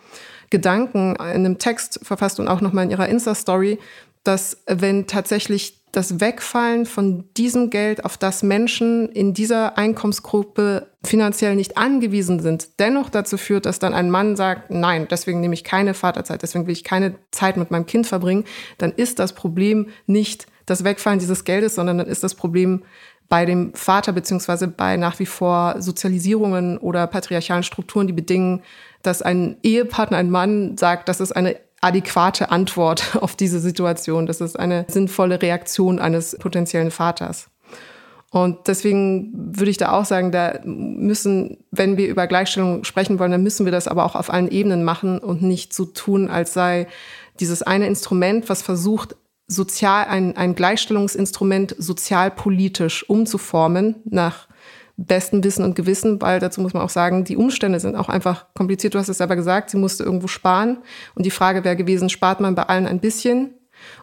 [0.51, 3.79] Gedanken in einem Text verfasst und auch nochmal in ihrer Insta-Story,
[4.23, 11.55] dass wenn tatsächlich das Wegfallen von diesem Geld, auf das Menschen in dieser Einkommensgruppe finanziell
[11.55, 15.63] nicht angewiesen sind, dennoch dazu führt, dass dann ein Mann sagt, nein, deswegen nehme ich
[15.63, 18.45] keine Vaterzeit, deswegen will ich keine Zeit mit meinem Kind verbringen,
[18.77, 22.83] dann ist das Problem nicht das Wegfallen dieses Geldes, sondern dann ist das Problem
[23.27, 28.61] bei dem Vater beziehungsweise bei nach wie vor Sozialisierungen oder patriarchalen Strukturen, die bedingen,
[29.01, 34.25] dass ein Ehepartner, ein Mann sagt, das ist eine adäquate Antwort auf diese Situation.
[34.25, 37.49] Das ist eine sinnvolle Reaktion eines potenziellen Vaters.
[38.35, 43.31] Und deswegen würde ich da auch sagen, da müssen, wenn wir über Gleichstellung sprechen wollen,
[43.31, 46.51] dann müssen wir das aber auch auf allen Ebenen machen und nicht so tun, als
[46.51, 46.87] sei
[47.39, 49.15] dieses eine Instrument, was versucht,
[49.47, 54.49] sozial, ein, ein Gleichstellungsinstrument sozialpolitisch umzuformen nach
[54.97, 58.47] besten Wissen und Gewissen, weil dazu muss man auch sagen, die Umstände sind auch einfach
[58.53, 58.95] kompliziert.
[58.95, 60.79] Du hast es selber gesagt, sie musste irgendwo sparen.
[61.15, 63.53] Und die Frage wäre gewesen, spart man bei allen ein bisschen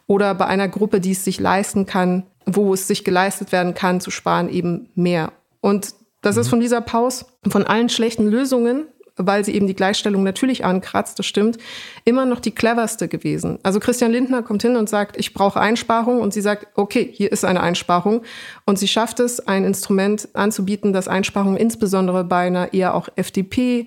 [0.06, 4.00] oder bei einer Gruppe, die es sich leisten kann, wo es sich geleistet werden kann,
[4.00, 5.32] zu sparen, eben mehr.
[5.60, 6.40] Und das mhm.
[6.40, 11.18] ist von Lisa Paus, von allen schlechten Lösungen, weil sie eben die Gleichstellung natürlich ankratzt,
[11.18, 11.58] das stimmt,
[12.04, 13.58] immer noch die cleverste gewesen.
[13.62, 17.30] Also Christian Lindner kommt hin und sagt, ich brauche Einsparung und sie sagt, okay, hier
[17.30, 18.22] ist eine Einsparung
[18.64, 23.86] und sie schafft es, ein Instrument anzubieten, das Einsparung insbesondere bei einer eher auch FDP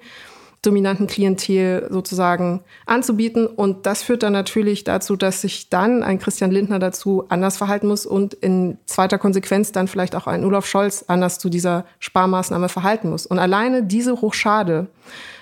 [0.66, 3.48] dominanten Klientel sozusagen anzubieten.
[3.48, 7.88] Und das führt dann natürlich dazu, dass sich dann ein Christian Lindner dazu anders verhalten
[7.88, 12.70] muss und in zweiter Konsequenz dann vielleicht auch ein Olaf Scholz anders zu dieser Sparmaßnahme
[12.70, 13.26] verhalten muss.
[13.26, 14.88] Und alleine diese Hochschade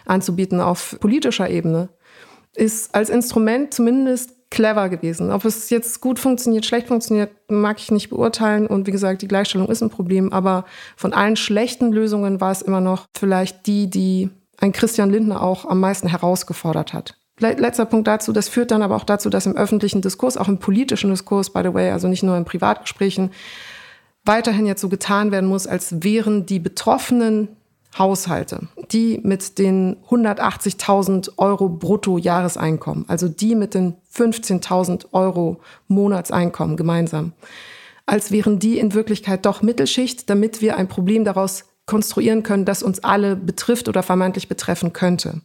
[0.06, 1.90] anzubieten auf politischer Ebene
[2.56, 5.32] ist als Instrument zumindest clever gewesen.
[5.32, 8.68] Ob es jetzt gut funktioniert, schlecht funktioniert, mag ich nicht beurteilen.
[8.68, 10.32] Und wie gesagt, die Gleichstellung ist ein Problem.
[10.32, 14.30] Aber von allen schlechten Lösungen war es immer noch vielleicht die, die
[14.64, 17.18] ein Christian Lindner auch am meisten herausgefordert hat.
[17.40, 20.60] Letzter Punkt dazu, das führt dann aber auch dazu, dass im öffentlichen Diskurs, auch im
[20.60, 23.32] politischen Diskurs, by the way, also nicht nur in Privatgesprächen,
[24.24, 27.50] weiterhin jetzt so getan werden muss, als wären die betroffenen
[27.98, 37.34] Haushalte, die mit den 180.000 Euro Bruttojahreseinkommen, also die mit den 15.000 Euro Monatseinkommen gemeinsam,
[38.06, 42.84] als wären die in Wirklichkeit doch Mittelschicht, damit wir ein Problem daraus konstruieren können, das
[42.84, 45.42] uns alle betrifft oder vermeintlich betreffen könnte,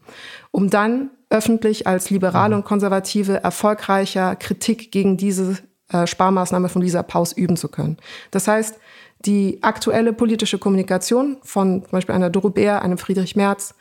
[0.51, 5.59] um dann öffentlich als Liberale und Konservative erfolgreicher Kritik gegen diese
[5.91, 7.99] äh, Sparmaßnahme von Lisa Paus üben zu können.
[8.31, 8.79] Das heißt,
[9.25, 13.75] die aktuelle politische Kommunikation von zum Beispiel einer Doro Bär, einem Friedrich Merz,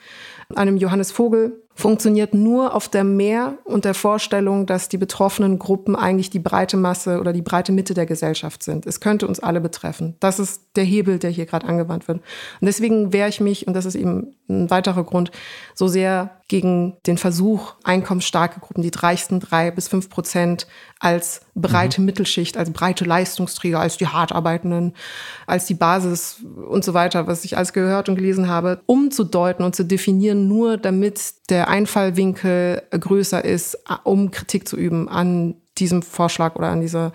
[0.55, 5.95] einem Johannes Vogel funktioniert nur auf der Mehr und der Vorstellung, dass die betroffenen Gruppen
[5.95, 8.87] eigentlich die breite Masse oder die breite Mitte der Gesellschaft sind.
[8.87, 10.15] Es könnte uns alle betreffen.
[10.19, 12.17] Das ist der Hebel, der hier gerade angewandt wird.
[12.17, 15.29] Und deswegen wehre ich mich, und das ist eben ein weiterer Grund,
[15.75, 20.65] so sehr gegen den Versuch, einkommensstarke Gruppen, die reichsten drei bis fünf Prozent
[20.99, 22.05] als breite mhm.
[22.05, 24.93] Mittelschicht, als breite Leistungsträger, als die Hartarbeitenden,
[25.45, 26.37] als die Basis
[26.69, 30.77] und so weiter, was ich alles gehört und gelesen habe, umzudeuten und zu definieren, nur
[30.77, 37.11] damit der Einfallwinkel größer ist, um Kritik zu üben an diesem Vorschlag oder an, dieser,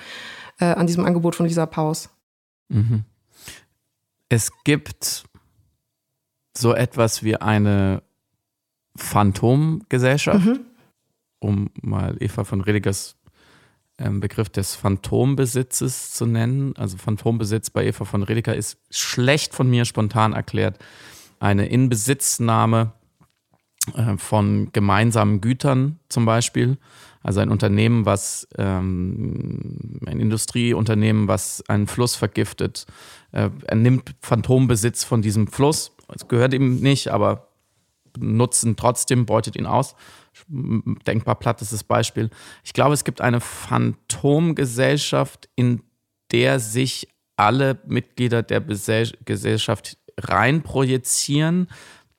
[0.61, 2.11] äh, an diesem Angebot von Lisa Paus.
[2.69, 3.05] Mhm.
[4.29, 5.25] Es gibt
[6.57, 8.03] so etwas wie eine
[8.97, 10.61] Phantomgesellschaft, mhm.
[11.39, 13.17] um mal Eva von Redigers
[13.99, 16.75] ähm, Begriff des Phantombesitzes zu nennen.
[16.77, 20.79] Also Phantombesitz bei Eva von Rediger ist schlecht von mir spontan erklärt.
[21.41, 22.93] Eine Inbesitznahme
[23.95, 26.79] äh, von gemeinsamen Gütern zum Beispiel.
[27.23, 32.87] Also ein Unternehmen, was ähm, ein Industrieunternehmen, was einen Fluss vergiftet,
[33.33, 35.93] äh, er nimmt Phantombesitz von diesem Fluss.
[36.15, 37.52] Es gehört ihm nicht, aber
[38.19, 39.95] nutzen trotzdem, beutet ihn aus.
[40.49, 42.31] Denkbar platt ist das Beispiel.
[42.65, 45.83] Ich glaube, es gibt eine Phantomgesellschaft, in
[46.31, 51.69] der sich alle Mitglieder der Gesellschaft reinprojizieren,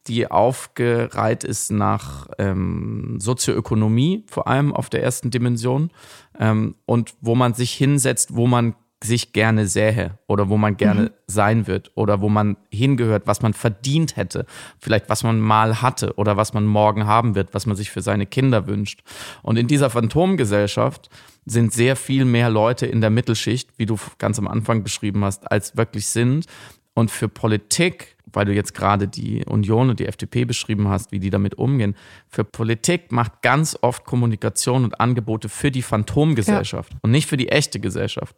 [0.08, 5.92] die aufgereiht ist nach ähm, Sozioökonomie, vor allem auf der ersten Dimension,
[6.38, 11.02] ähm, und wo man sich hinsetzt, wo man sich gerne sähe oder wo man gerne
[11.02, 11.10] mhm.
[11.28, 14.46] sein wird oder wo man hingehört, was man verdient hätte,
[14.80, 18.02] vielleicht was man mal hatte oder was man morgen haben wird, was man sich für
[18.02, 19.02] seine Kinder wünscht.
[19.42, 21.10] Und in dieser Phantomgesellschaft
[21.46, 25.52] sind sehr viel mehr Leute in der Mittelschicht, wie du ganz am Anfang beschrieben hast,
[25.52, 26.46] als wirklich sind.
[26.94, 31.20] Und für Politik weil du jetzt gerade die Union und die FDP beschrieben hast, wie
[31.20, 31.96] die damit umgehen.
[32.28, 37.00] Für Politik macht ganz oft Kommunikation und Angebote für die Phantomgesellschaft ja.
[37.02, 38.36] und nicht für die echte Gesellschaft.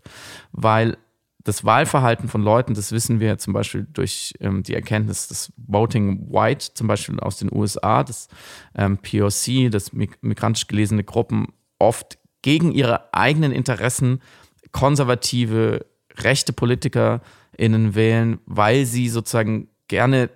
[0.52, 0.98] Weil
[1.46, 6.32] das Wahlverhalten von Leuten, das wissen wir zum Beispiel durch ähm, die Erkenntnis des Voting
[6.32, 8.28] White, zum Beispiel aus den USA, das
[8.76, 14.22] ähm, POC, das migrantisch gelesene Gruppen oft gegen ihre eigenen Interessen
[14.72, 15.86] konservative,
[16.18, 20.30] rechte PolitikerInnen wählen, weil sie sozusagen gerne,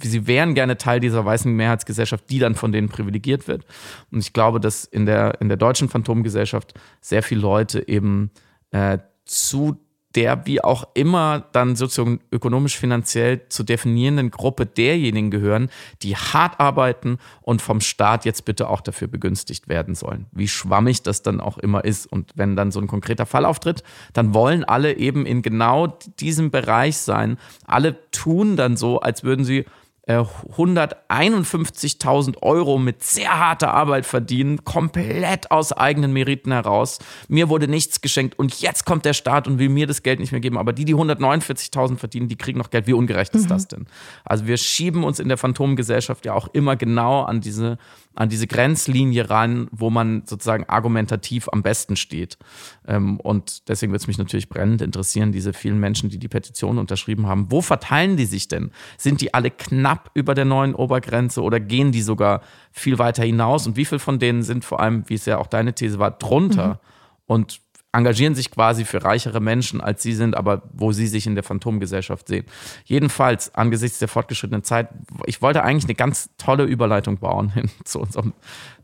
[0.00, 3.64] sie wären gerne Teil dieser weißen Mehrheitsgesellschaft, die dann von denen privilegiert wird.
[4.10, 8.30] Und ich glaube, dass in der, in der deutschen Phantomgesellschaft sehr viele Leute eben
[8.70, 9.80] äh, zu
[10.14, 15.70] der wie auch immer dann sozioökonomisch finanziell zu definierenden Gruppe derjenigen gehören,
[16.02, 20.26] die hart arbeiten und vom Staat jetzt bitte auch dafür begünstigt werden sollen.
[20.32, 22.06] Wie schwammig das dann auch immer ist.
[22.06, 26.50] Und wenn dann so ein konkreter Fall auftritt, dann wollen alle eben in genau diesem
[26.50, 27.38] Bereich sein.
[27.66, 29.64] Alle tun dann so, als würden sie
[30.06, 36.98] 151.000 äh, Euro mit sehr harter Arbeit verdienen, komplett aus eigenen Meriten heraus.
[37.28, 40.32] Mir wurde nichts geschenkt und jetzt kommt der Staat und will mir das Geld nicht
[40.32, 40.58] mehr geben.
[40.58, 42.86] Aber die, die 149.000 verdienen, die kriegen noch Geld.
[42.86, 43.48] Wie ungerecht ist mhm.
[43.48, 43.86] das denn?
[44.24, 47.78] Also wir schieben uns in der Phantomgesellschaft ja auch immer genau an diese
[48.14, 52.38] an diese Grenzlinie ran, wo man sozusagen argumentativ am besten steht.
[52.86, 56.78] Ähm, und deswegen wird es mich natürlich brennend interessieren, diese vielen Menschen, die die Petition
[56.78, 57.50] unterschrieben haben.
[57.50, 58.70] Wo verteilen die sich denn?
[58.96, 63.66] Sind die alle knapp über der neuen Obergrenze oder gehen die sogar viel weiter hinaus?
[63.66, 66.12] Und wie viel von denen sind vor allem, wie es ja auch deine These war,
[66.12, 66.68] drunter?
[66.68, 66.78] Mhm.
[67.26, 67.60] Und
[67.94, 71.44] engagieren sich quasi für reichere Menschen, als sie sind, aber wo sie sich in der
[71.44, 72.44] Phantomgesellschaft sehen.
[72.84, 74.88] Jedenfalls, angesichts der fortgeschrittenen Zeit,
[75.26, 78.32] ich wollte eigentlich eine ganz tolle Überleitung bauen hin zu unserem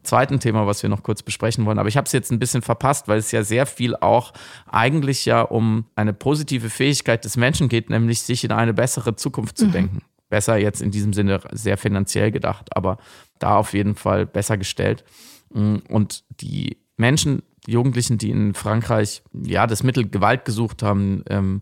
[0.05, 1.79] zweiten Thema, was wir noch kurz besprechen wollen.
[1.79, 4.33] Aber ich habe es jetzt ein bisschen verpasst, weil es ja sehr viel auch
[4.71, 9.59] eigentlich ja um eine positive Fähigkeit des Menschen geht, nämlich sich in eine bessere Zukunft
[9.59, 9.73] zu mhm.
[9.73, 10.03] denken.
[10.29, 12.99] Besser jetzt in diesem Sinne sehr finanziell gedacht, aber
[13.41, 15.05] da auf jeden Fall besser gestellt.
[15.51, 21.61] Und die Menschen, Jugendlichen, die in Frankreich ja das Mittel Gewalt gesucht haben, ähm,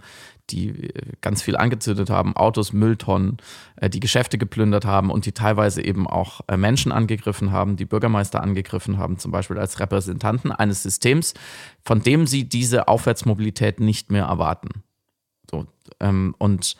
[0.51, 3.39] die äh, ganz viel angezündet haben, Autos, Mülltonnen,
[3.77, 7.85] äh, die Geschäfte geplündert haben und die teilweise eben auch äh, Menschen angegriffen haben, die
[7.85, 11.35] Bürgermeister angegriffen haben, zum Beispiel als Repräsentanten eines Systems,
[11.85, 14.83] von dem sie diese Aufwärtsmobilität nicht mehr erwarten.
[15.51, 15.67] So,
[16.01, 16.77] ähm, und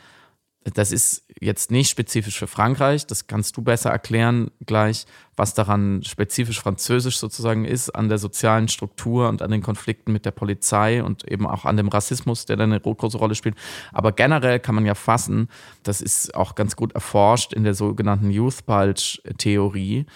[0.75, 5.07] das ist jetzt nicht spezifisch für Frankreich, das kannst du besser erklären gleich,
[5.37, 10.25] was daran spezifisch französisch sozusagen ist, an der sozialen Struktur und an den Konflikten mit
[10.25, 13.57] der Polizei und eben auch an dem Rassismus, der da eine große Rolle spielt.
[13.93, 15.49] Aber generell kann man ja fassen,
[15.83, 20.07] das ist auch ganz gut erforscht in der sogenannten Youth Bulge-Theorie,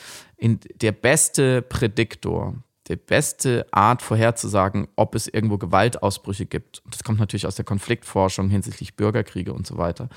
[0.40, 2.56] der beste Prädiktor
[2.92, 8.48] die beste Art vorherzusagen, ob es irgendwo Gewaltausbrüche gibt, das kommt natürlich aus der Konfliktforschung
[8.50, 10.08] hinsichtlich Bürgerkriege und so weiter,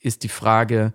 [0.00, 0.92] ist die Frage,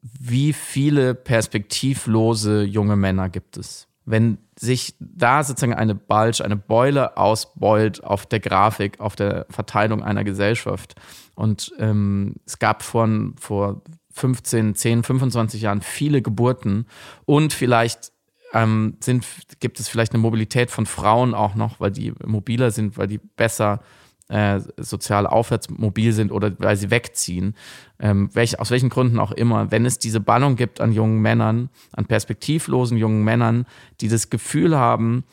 [0.00, 3.88] wie viele perspektivlose junge Männer gibt es?
[4.04, 10.02] Wenn sich da sozusagen eine Bulge, eine Beule ausbeult auf der Grafik, auf der Verteilung
[10.02, 10.94] einer Gesellschaft.
[11.34, 16.86] Und ähm, es gab von, vor 15, 10, 25 Jahren viele Geburten
[17.24, 18.12] und vielleicht
[18.52, 19.26] ähm, sind,
[19.60, 23.18] gibt es vielleicht eine Mobilität von Frauen auch noch, weil die mobiler sind, weil die
[23.18, 23.80] besser
[24.28, 27.54] äh, sozial aufwärts mobil sind oder weil sie wegziehen.
[27.98, 29.70] Ähm, welch, aus welchen Gründen auch immer.
[29.70, 33.66] Wenn es diese Ballung gibt an jungen Männern, an perspektivlosen jungen Männern,
[34.00, 35.24] die das Gefühl haben,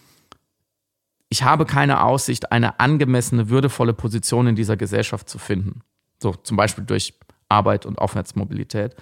[1.30, 5.82] ich habe keine Aussicht, eine angemessene, würdevolle Position in dieser Gesellschaft zu finden.
[6.22, 7.14] So zum Beispiel durch
[7.50, 8.96] Arbeit und Aufwärtsmobilität.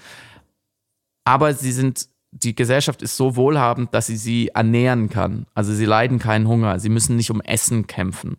[1.25, 5.45] Aber sie sind die Gesellschaft ist so wohlhabend, dass sie sie ernähren kann.
[5.53, 8.37] Also sie leiden keinen Hunger, sie müssen nicht um Essen kämpfen,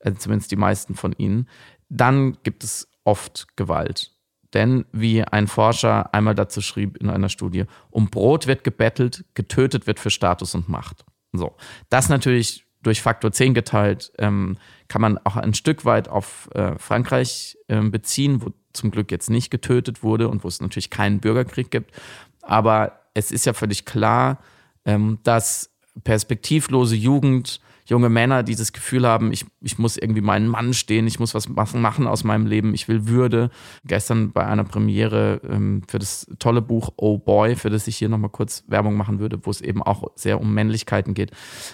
[0.00, 1.48] also zumindest die meisten von ihnen.
[1.88, 4.12] Dann gibt es oft Gewalt.
[4.54, 9.86] Denn, wie ein Forscher einmal dazu schrieb in einer Studie, um Brot wird gebettelt, getötet
[9.86, 11.04] wird für Status und Macht.
[11.32, 11.54] So.
[11.90, 14.56] Das natürlich durch Faktor 10 geteilt, ähm,
[14.88, 19.28] kann man auch ein Stück weit auf äh, Frankreich äh, beziehen, wo zum Glück jetzt
[19.28, 21.92] nicht getötet wurde und wo es natürlich keinen Bürgerkrieg gibt.
[22.40, 24.38] Aber es ist ja völlig klar,
[24.84, 25.70] ähm, dass
[26.04, 31.18] perspektivlose Jugend, junge Männer dieses Gefühl haben, ich, ich muss irgendwie meinen Mann stehen, ich
[31.18, 33.50] muss was machen aus meinem Leben, ich will Würde.
[33.84, 38.10] Gestern bei einer Premiere ähm, für das tolle Buch Oh Boy, für das ich hier
[38.10, 41.30] nochmal kurz Werbung machen würde, wo es eben auch sehr um Männlichkeiten geht,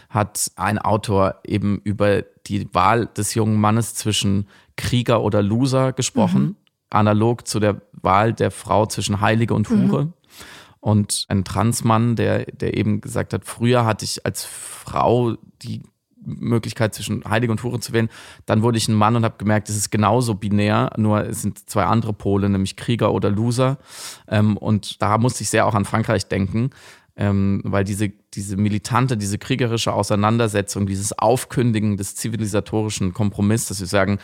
[0.08, 6.42] hat ein Autor eben über die Wahl des jungen Mannes zwischen Krieger oder Loser gesprochen,
[6.42, 6.56] mhm.
[6.90, 10.04] analog zu der Wahl der Frau zwischen Heilige und Hure.
[10.04, 10.12] Mhm
[10.84, 15.82] und ein Transmann, der, der eben gesagt hat, früher hatte ich als Frau die
[16.26, 18.10] Möglichkeit zwischen Heilige und Hure zu wählen.
[18.44, 21.70] Dann wurde ich ein Mann und habe gemerkt, es ist genauso binär, nur es sind
[21.70, 23.78] zwei andere Pole, nämlich Krieger oder Loser.
[24.28, 26.68] Ähm, und da musste ich sehr auch an Frankreich denken,
[27.16, 33.86] ähm, weil diese, diese militante, diese kriegerische Auseinandersetzung, dieses Aufkündigen des zivilisatorischen Kompromisses, dass wir
[33.86, 34.18] sagen,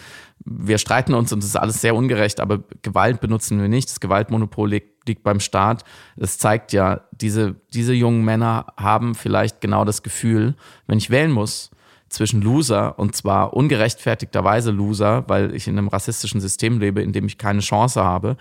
[0.45, 4.01] wir streiten uns und es ist alles sehr ungerecht, aber Gewalt benutzen wir nicht, das
[4.01, 5.85] Gewaltmonopol liegt, liegt beim Staat.
[6.17, 11.31] Das zeigt ja, diese, diese jungen Männer haben vielleicht genau das Gefühl, wenn ich wählen
[11.31, 11.71] muss,
[12.09, 17.27] zwischen Loser und zwar ungerechtfertigterweise Loser, weil ich in einem rassistischen System lebe, in dem
[17.27, 18.37] ich keine Chance habe,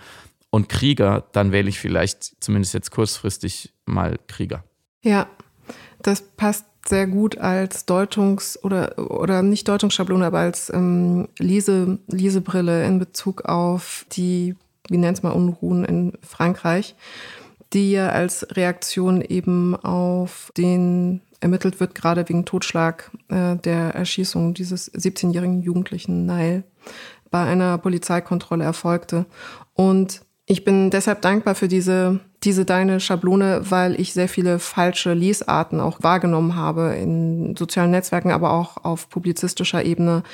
[0.50, 4.64] und Krieger, dann wähle ich vielleicht zumindest jetzt kurzfristig mal Krieger.
[5.02, 5.28] Ja,
[6.02, 12.84] das passt sehr gut als Deutungs- oder, oder nicht Deutungsschablone, aber als ähm, Lese, Lesebrille
[12.84, 14.56] in Bezug auf die,
[14.88, 16.94] wie nennt es mal, Unruhen in Frankreich,
[17.72, 24.54] die ja als Reaktion eben auf den ermittelt wird, gerade wegen Totschlag äh, der Erschießung
[24.54, 26.64] dieses 17-jährigen Jugendlichen Nile
[27.30, 29.26] bei einer Polizeikontrolle erfolgte.
[29.74, 35.14] Und ich bin deshalb dankbar für diese, diese deine Schablone, weil ich sehr viele falsche
[35.14, 40.24] Lesarten auch wahrgenommen habe in sozialen Netzwerken, aber auch auf publizistischer Ebene.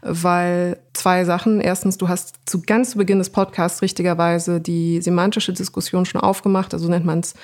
[0.00, 1.60] Weil zwei Sachen.
[1.60, 6.72] Erstens, du hast zu ganz zu Beginn des Podcasts richtigerweise die semantische Diskussion schon aufgemacht,
[6.72, 7.34] also nennt man es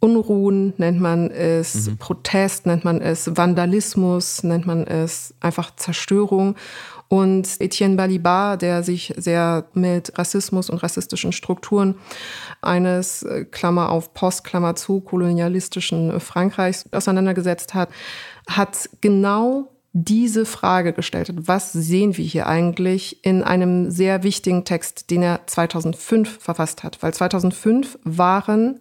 [0.00, 1.96] Unruhen, nennt man es mhm.
[1.96, 6.56] Protest, nennt man es Vandalismus, nennt man es einfach Zerstörung.
[7.14, 11.94] Und Etienne Balibar, der sich sehr mit Rassismus und rassistischen Strukturen
[12.60, 17.88] eines, äh, Klammer auf Post, Klammer zu, kolonialistischen Frankreichs auseinandergesetzt hat,
[18.48, 25.08] hat genau diese Frage gestellt was sehen wir hier eigentlich in einem sehr wichtigen Text,
[25.12, 27.00] den er 2005 verfasst hat.
[27.00, 28.80] Weil 2005 waren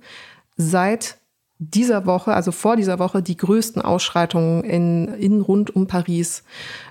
[0.58, 1.18] seit
[1.60, 6.44] dieser Woche, also vor dieser Woche, die größten Ausschreitungen in, in rund um Paris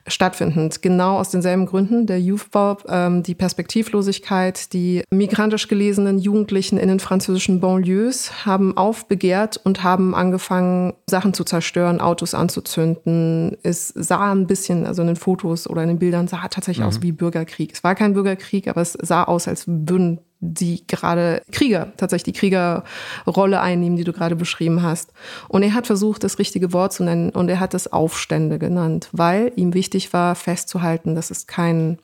[0.06, 0.82] stattfindend.
[0.82, 2.06] Genau aus denselben Gründen.
[2.06, 8.76] Der Youth Bob, ähm, die Perspektivlosigkeit, die migrantisch gelesenen Jugendlichen in den französischen Banlieues haben
[8.76, 13.56] aufbegehrt und haben angefangen, Sachen zu zerstören, Autos anzuzünden.
[13.62, 16.88] Es sah ein bisschen, also in den Fotos oder in den Bildern, sah tatsächlich mhm.
[16.88, 17.72] aus wie Bürgerkrieg.
[17.72, 22.38] Es war kein Bürgerkrieg, aber es sah aus, als würden die gerade Krieger, tatsächlich die
[22.38, 25.12] Kriegerrolle einnehmen, die du gerade beschrieben hast.
[25.48, 29.08] Und er hat versucht, das richtige Wort zu nennen und er hat es Aufstände genannt,
[29.12, 32.00] weil ihm wichtig war, festzuhalten, dass es kein,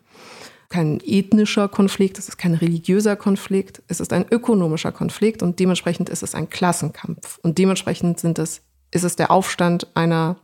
[0.69, 6.09] kein ethnischer Konflikt, es ist kein religiöser Konflikt, es ist ein ökonomischer Konflikt und dementsprechend
[6.09, 7.41] ist es ein Klassenkampf.
[7.43, 8.63] Und dementsprechend sind es,
[8.93, 10.37] ist es der Aufstand einer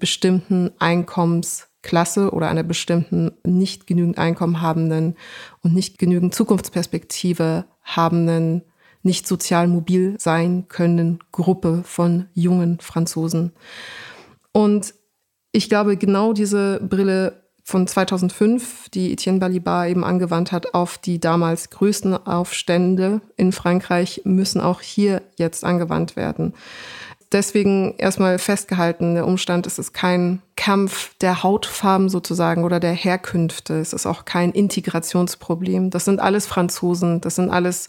[0.00, 5.16] bestimmten Einkommens- Klasse oder einer bestimmten nicht genügend Einkommen habenden
[5.62, 8.62] und nicht genügend Zukunftsperspektive habenden,
[9.02, 13.52] nicht sozial mobil sein können Gruppe von jungen Franzosen.
[14.52, 14.94] Und
[15.52, 21.20] ich glaube, genau diese Brille von 2005, die Etienne Balibar eben angewandt hat auf die
[21.20, 26.52] damals größten Aufstände in Frankreich, müssen auch hier jetzt angewandt werden
[27.32, 33.74] deswegen erstmal festgehalten, der Umstand, es ist kein Kampf der Hautfarben sozusagen oder der Herkünfte.
[33.74, 35.90] Es ist auch kein Integrationsproblem.
[35.90, 37.88] Das sind alles Franzosen, das sind alles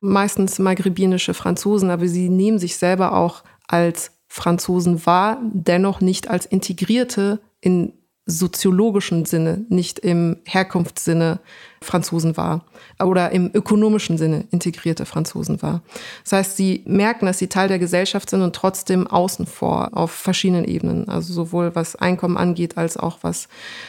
[0.00, 6.46] meistens maghrebinische Franzosen, aber sie nehmen sich selber auch als Franzosen wahr, dennoch nicht als
[6.46, 7.92] Integrierte in
[8.24, 11.40] soziologischen Sinne, nicht im Herkunftssinne
[11.80, 12.64] Franzosen war
[13.02, 15.82] oder im ökonomischen Sinne integrierte Franzosen war.
[16.22, 20.12] Das heißt, sie merken, dass sie Teil der Gesellschaft sind und trotzdem außen vor auf
[20.12, 23.48] verschiedenen Ebenen, also sowohl was Einkommen angeht als auch was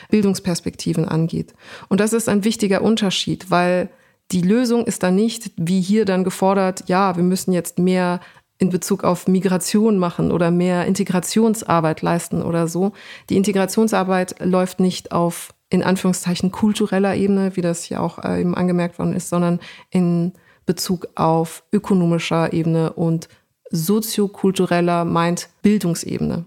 [0.10, 1.54] Bildungsperspektiven angeht.
[1.88, 3.90] Und das ist ein wichtiger Unterschied, weil
[4.32, 8.20] die Lösung ist dann nicht, wie hier dann gefordert, ja, wir müssen jetzt mehr
[8.58, 12.94] in Bezug auf Migration machen oder mehr Integrationsarbeit leisten oder so.
[13.30, 18.56] Die Integrationsarbeit läuft nicht auf in Anführungszeichen kultureller Ebene, wie das hier auch äh, eben
[18.56, 20.34] angemerkt worden ist, sondern in
[20.66, 23.28] Bezug auf ökonomischer Ebene und
[23.72, 26.46] soziokultureller meint Bildungsebene.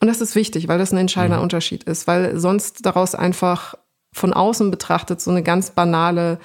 [0.00, 1.44] Und das ist wichtig, weil das ein entscheidender mhm.
[1.44, 3.74] Unterschied ist, weil sonst daraus einfach
[4.12, 6.38] von außen betrachtet so eine ganz banale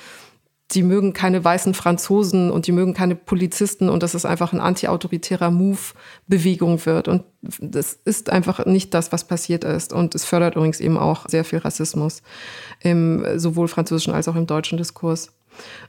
[0.72, 4.60] die mögen keine weißen Franzosen und die mögen keine Polizisten und dass es einfach ein
[4.60, 7.08] anti-autoritärer Move-Bewegung wird.
[7.08, 7.24] Und
[7.60, 9.94] das ist einfach nicht das, was passiert ist.
[9.94, 12.22] Und es fördert übrigens eben auch sehr viel Rassismus
[12.82, 15.32] im sowohl französischen als auch im deutschen Diskurs.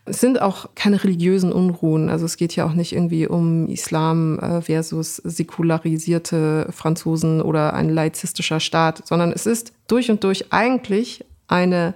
[0.05, 2.09] Es sind auch keine religiösen Unruhen.
[2.09, 7.91] Also es geht ja auch nicht irgendwie um Islam äh, versus säkularisierte Franzosen oder ein
[7.91, 11.95] laizistischer Staat, sondern es ist durch und durch eigentlich eine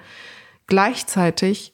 [0.66, 1.73] gleichzeitig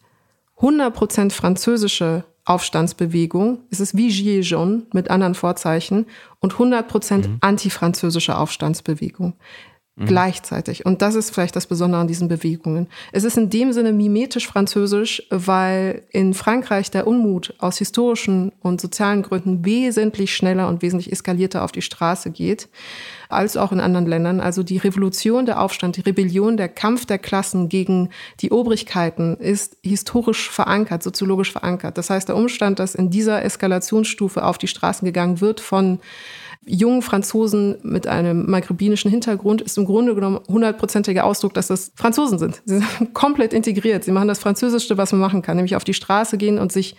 [0.61, 3.61] 100% französische Aufstandsbewegung.
[3.71, 6.07] Es ist wie Gilets jaunes mit anderen Vorzeichen
[6.41, 7.37] und 100% mhm.
[7.41, 9.35] antifranzösische Aufstandsbewegung.
[9.97, 10.07] Mhm.
[10.07, 10.87] Gleichzeitig.
[10.87, 12.89] Und das ist vielleicht das Besondere an diesen Bewegungen.
[13.13, 18.81] Es ist in dem Sinne mimetisch französisch, weil in Frankreich der Unmut aus historischen und
[18.81, 22.69] sozialen Gründen wesentlich schneller und wesentlich eskalierter auf die Straße geht
[23.33, 24.41] als auch in anderen Ländern.
[24.41, 28.11] Also die Revolution, der Aufstand, die Rebellion, der Kampf der Klassen gegen
[28.41, 31.99] die Obrigkeiten ist historisch verankert, soziologisch verankert.
[31.99, 36.01] Das heißt, der Umstand, dass in dieser Eskalationsstufe auf die Straßen gegangen wird von
[36.66, 42.39] jungen Franzosen mit einem maghrebinischen Hintergrund ist im Grunde genommen hundertprozentiger Ausdruck, dass das Franzosen
[42.39, 42.62] sind.
[42.64, 44.05] Sie sind komplett integriert.
[44.05, 46.97] Sie machen das Französischste, was man machen kann, nämlich auf die Straße gehen und sich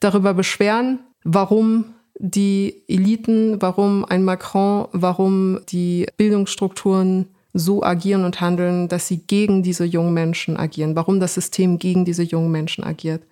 [0.00, 1.86] darüber beschweren, warum
[2.24, 9.62] die Eliten, warum ein Macron, warum die Bildungsstrukturen so agieren und handeln, dass sie gegen
[9.62, 13.24] diese jungen Menschen agieren, warum das System gegen diese jungen Menschen agiert.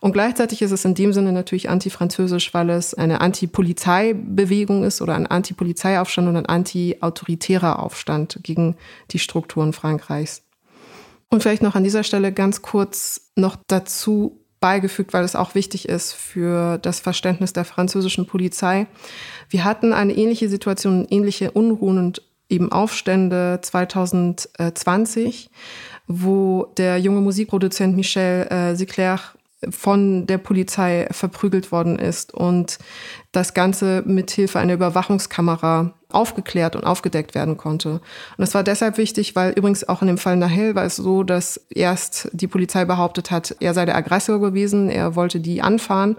[0.00, 5.14] Und gleichzeitig ist es in dem Sinne natürlich antifranzösisch, weil es eine Anti-Polizeibewegung ist oder
[5.14, 8.76] ein Anti-Polizeiaufstand und ein anti-autoritärer Aufstand gegen
[9.10, 10.42] die Strukturen Frankreichs.
[11.30, 15.88] Und vielleicht noch an dieser Stelle ganz kurz noch dazu beigefügt, weil es auch wichtig
[15.88, 18.86] ist für das Verständnis der französischen Polizei.
[19.50, 25.50] Wir hatten eine ähnliche Situation, ähnliche Unruhen und eben Aufstände 2020,
[26.06, 28.74] wo der junge Musikproduzent Michel äh,
[29.70, 32.78] von der Polizei verprügelt worden ist und
[33.32, 37.90] das Ganze mithilfe einer Überwachungskamera aufgeklärt und aufgedeckt werden konnte.
[37.90, 38.00] Und
[38.38, 41.60] das war deshalb wichtig, weil übrigens auch in dem Fall Nahel war es so, dass
[41.68, 46.16] erst die Polizei behauptet hat, er sei der Aggressor gewesen, er wollte die anfahren.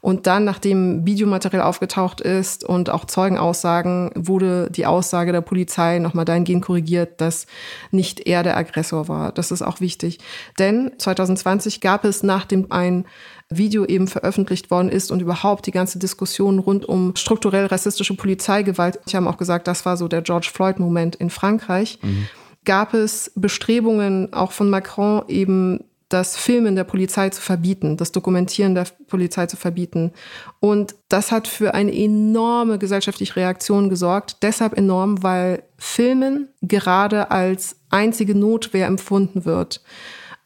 [0.00, 6.24] Und dann, nachdem Videomaterial aufgetaucht ist und auch Zeugenaussagen, wurde die Aussage der Polizei nochmal
[6.24, 7.46] dahingehend korrigiert, dass
[7.90, 9.32] nicht er der Aggressor war.
[9.32, 10.18] Das ist auch wichtig.
[10.58, 13.06] Denn 2020 gab es, nachdem ein
[13.50, 19.00] Video eben veröffentlicht worden ist und überhaupt die ganze Diskussion rund um strukturell rassistische Polizeigewalt.
[19.06, 21.98] Ich habe auch gesagt, das war so der George Floyd-Moment in Frankreich.
[22.02, 22.28] Mhm.
[22.64, 28.74] Gab es Bestrebungen auch von Macron eben das Filmen der Polizei zu verbieten, das Dokumentieren
[28.74, 30.12] der Polizei zu verbieten.
[30.58, 34.38] Und das hat für eine enorme gesellschaftliche Reaktion gesorgt.
[34.42, 39.82] Deshalb enorm, weil Filmen gerade als einzige Notwehr empfunden wird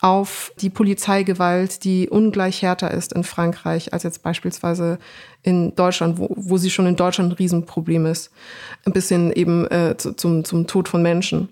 [0.03, 4.99] auf die Polizeigewalt, die ungleich härter ist in Frankreich als jetzt beispielsweise
[5.45, 8.33] in Deutschland, wo, wo sie schon in Deutschland ein Riesenproblem ist.
[8.85, 11.51] Ein bisschen eben äh, zum, zum Tod von Menschen.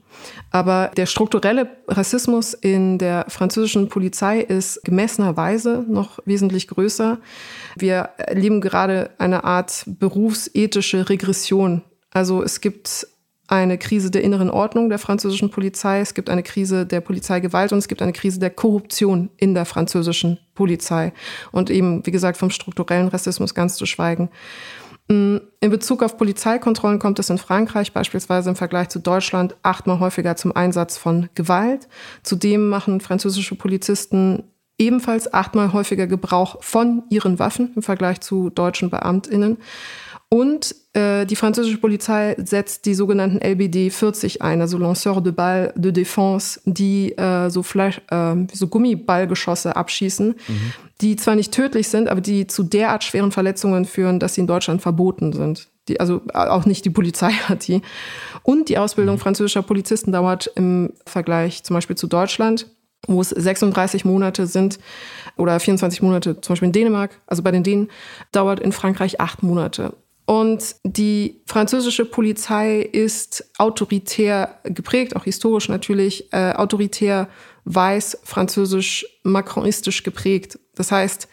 [0.50, 7.18] Aber der strukturelle Rassismus in der französischen Polizei ist gemessenerweise noch wesentlich größer.
[7.76, 11.82] Wir erleben gerade eine Art berufsethische Regression.
[12.10, 13.06] Also es gibt
[13.50, 17.78] eine Krise der inneren Ordnung der französischen Polizei, es gibt eine Krise der Polizeigewalt und
[17.78, 21.12] es gibt eine Krise der Korruption in der französischen Polizei.
[21.50, 24.30] Und eben, wie gesagt, vom strukturellen Rassismus ganz zu schweigen.
[25.08, 29.98] Mm, in Bezug auf Polizeikontrollen kommt es in Frankreich beispielsweise im Vergleich zu Deutschland achtmal
[29.98, 31.88] häufiger zum Einsatz von Gewalt.
[32.22, 34.44] Zudem machen französische Polizisten
[34.78, 39.58] ebenfalls achtmal häufiger Gebrauch von ihren Waffen im Vergleich zu deutschen Beamtinnen.
[40.32, 45.72] Und äh, die französische Polizei setzt die sogenannten LBD 40 ein, also Lanceurs de Balles
[45.74, 50.72] de Défense, die äh, so, Fleisch, äh, so Gummiballgeschosse abschießen, mhm.
[51.00, 54.46] die zwar nicht tödlich sind, aber die zu derart schweren Verletzungen führen, dass sie in
[54.46, 55.68] Deutschland verboten sind.
[55.88, 57.82] Die, also auch nicht die Polizei hat die.
[58.44, 59.20] Und die Ausbildung mhm.
[59.20, 62.66] französischer Polizisten dauert im Vergleich zum Beispiel zu Deutschland
[63.06, 64.78] wo es 36 Monate sind
[65.36, 67.90] oder 24 Monate, zum Beispiel in Dänemark, also bei den Dänen,
[68.30, 69.94] dauert in Frankreich acht Monate.
[70.30, 77.28] Und die französische Polizei ist autoritär geprägt, auch historisch natürlich, äh, autoritär
[77.64, 80.60] weiß, französisch, macronistisch geprägt.
[80.76, 81.26] Das heißt,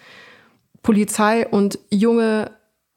[0.81, 2.49] Polizei und junge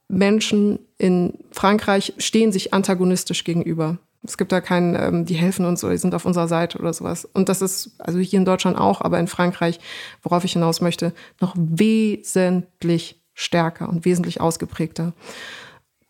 [0.09, 3.99] Menschen in Frankreich stehen sich antagonistisch gegenüber.
[4.23, 6.95] Es gibt da keinen, ähm, die helfen uns oder die sind auf unserer Seite oder
[6.95, 7.27] sowas.
[7.27, 9.79] Und das ist, also hier in Deutschland auch, aber in Frankreich,
[10.23, 15.13] worauf ich hinaus möchte, noch wesentlich stärker und wesentlich ausgeprägter.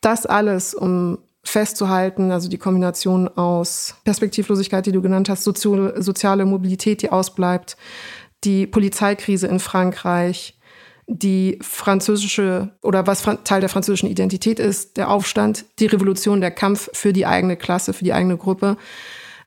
[0.01, 7.03] Das alles, um festzuhalten, also die Kombination aus Perspektivlosigkeit, die du genannt hast, soziale Mobilität,
[7.03, 7.77] die ausbleibt,
[8.45, 10.59] die Polizeikrise in Frankreich,
[11.07, 16.89] die französische oder was Teil der französischen Identität ist, der Aufstand, die Revolution, der Kampf
[16.93, 18.77] für die eigene Klasse, für die eigene Gruppe,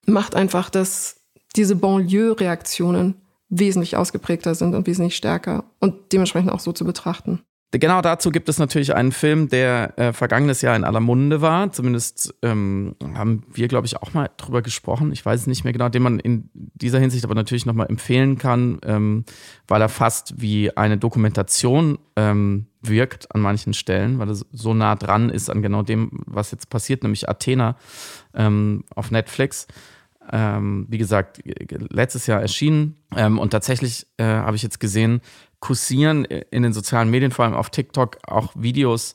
[0.05, 1.21] macht einfach, dass
[1.55, 3.15] diese Banlieue-Reaktionen
[3.49, 7.43] wesentlich ausgeprägter sind und wesentlich stärker und dementsprechend auch so zu betrachten.
[7.79, 11.71] Genau dazu gibt es natürlich einen Film, der äh, vergangenes Jahr in aller Munde war.
[11.71, 15.11] Zumindest ähm, haben wir, glaube ich, auch mal drüber gesprochen.
[15.11, 18.37] Ich weiß es nicht mehr genau, den man in dieser Hinsicht aber natürlich nochmal empfehlen
[18.37, 19.25] kann, ähm,
[19.67, 24.95] weil er fast wie eine Dokumentation ähm, wirkt an manchen Stellen, weil er so nah
[24.95, 27.75] dran ist an genau dem, was jetzt passiert, nämlich Athena
[28.35, 29.65] ähm, auf Netflix.
[30.31, 32.95] Ähm, wie gesagt, letztes Jahr erschienen.
[33.15, 35.21] Ähm, und tatsächlich äh, habe ich jetzt gesehen,
[35.59, 39.13] kursieren in den sozialen Medien, vor allem auf TikTok, auch Videos,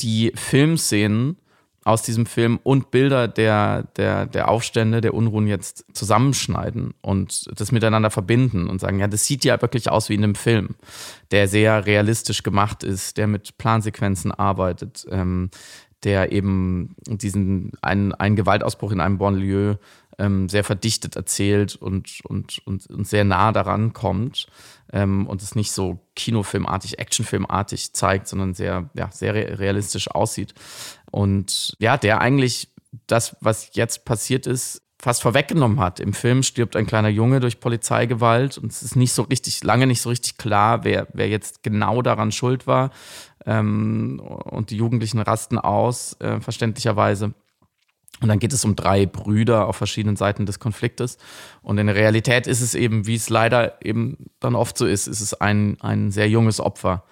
[0.00, 1.36] die Filmszenen
[1.84, 7.72] aus diesem Film und Bilder der, der, der Aufstände, der Unruhen jetzt zusammenschneiden und das
[7.72, 10.76] miteinander verbinden und sagen, ja, das sieht ja wirklich aus wie in einem Film,
[11.30, 15.50] der sehr realistisch gemacht ist, der mit Plansequenzen arbeitet, ähm,
[16.04, 19.78] der eben diesen einen, einen Gewaltausbruch in einem Banlieue
[20.20, 24.46] ähm, sehr verdichtet erzählt und, und, und, und sehr nah daran kommt
[24.92, 30.54] ähm, und es nicht so kinofilmartig, actionfilmartig zeigt, sondern sehr, ja, sehr realistisch aussieht.
[31.10, 32.68] Und ja, der eigentlich
[33.06, 35.98] das, was jetzt passiert ist, fast vorweggenommen hat.
[35.98, 39.86] Im Film stirbt ein kleiner Junge durch Polizeigewalt und es ist nicht so richtig, lange
[39.86, 42.90] nicht so richtig klar, wer, wer jetzt genau daran schuld war.
[43.46, 47.32] Ähm, und die Jugendlichen rasten aus, äh, verständlicherweise.
[48.20, 51.16] Und dann geht es um drei Brüder auf verschiedenen Seiten des Konfliktes.
[51.62, 55.06] Und in der Realität ist es eben, wie es leider eben dann oft so ist,
[55.06, 57.04] ist es ein, ein sehr junges Opfer,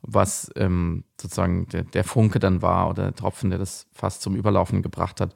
[0.00, 4.36] was ähm, sozusagen der, der Funke dann war oder der Tropfen, der das fast zum
[4.36, 5.34] Überlaufen gebracht hat.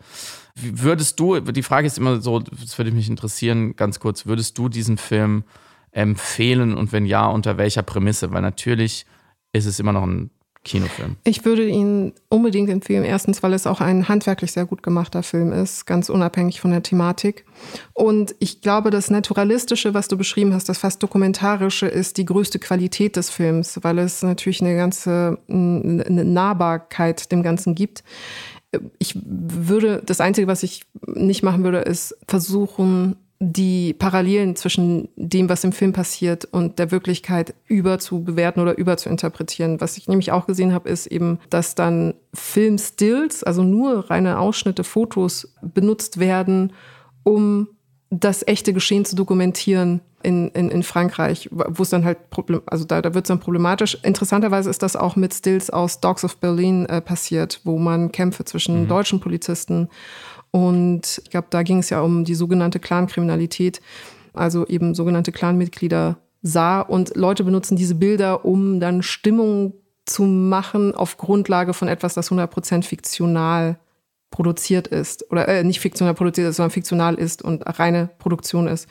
[0.54, 4.70] Würdest du, die Frage ist immer so, das würde mich interessieren, ganz kurz, würdest du
[4.70, 5.44] diesen Film
[5.90, 8.32] empfehlen und wenn ja, unter welcher Prämisse?
[8.32, 9.04] Weil natürlich
[9.52, 10.30] ist es immer noch ein
[10.68, 11.16] Kinofilm.
[11.24, 13.04] Ich würde ihn unbedingt empfehlen.
[13.04, 16.82] Erstens, weil es auch ein handwerklich sehr gut gemachter Film ist, ganz unabhängig von der
[16.82, 17.44] Thematik.
[17.94, 22.58] Und ich glaube, das Naturalistische, was du beschrieben hast, das fast Dokumentarische, ist die größte
[22.58, 28.04] Qualität des Films, weil es natürlich eine ganze eine Nahbarkeit dem Ganzen gibt.
[28.98, 35.48] Ich würde, das Einzige, was ich nicht machen würde, ist versuchen, die Parallelen zwischen dem,
[35.48, 39.80] was im Film passiert und der Wirklichkeit über zu bewerten oder über zu interpretieren.
[39.80, 44.82] Was ich nämlich auch gesehen habe, ist eben, dass dann Filmstills, also nur reine Ausschnitte,
[44.82, 46.72] Fotos benutzt werden,
[47.22, 47.68] um
[48.10, 52.84] das echte Geschehen zu dokumentieren in, in, in Frankreich, wo es dann halt, Problem, also
[52.84, 53.98] da, da wird es dann problematisch.
[54.02, 58.44] Interessanterweise ist das auch mit Stills aus Dogs of Berlin äh, passiert, wo man Kämpfe
[58.44, 58.88] zwischen mhm.
[58.88, 59.88] deutschen Polizisten
[60.50, 63.80] und ich glaube, da ging es ja um die sogenannte Clankriminalität,
[64.32, 66.80] also eben sogenannte Clanmitglieder sah.
[66.80, 69.74] Und Leute benutzen diese Bilder, um dann Stimmung
[70.06, 73.78] zu machen auf Grundlage von etwas, das 100% fiktional
[74.30, 75.30] produziert ist.
[75.30, 78.88] Oder äh, nicht fiktional produziert ist, sondern fiktional ist und reine Produktion ist.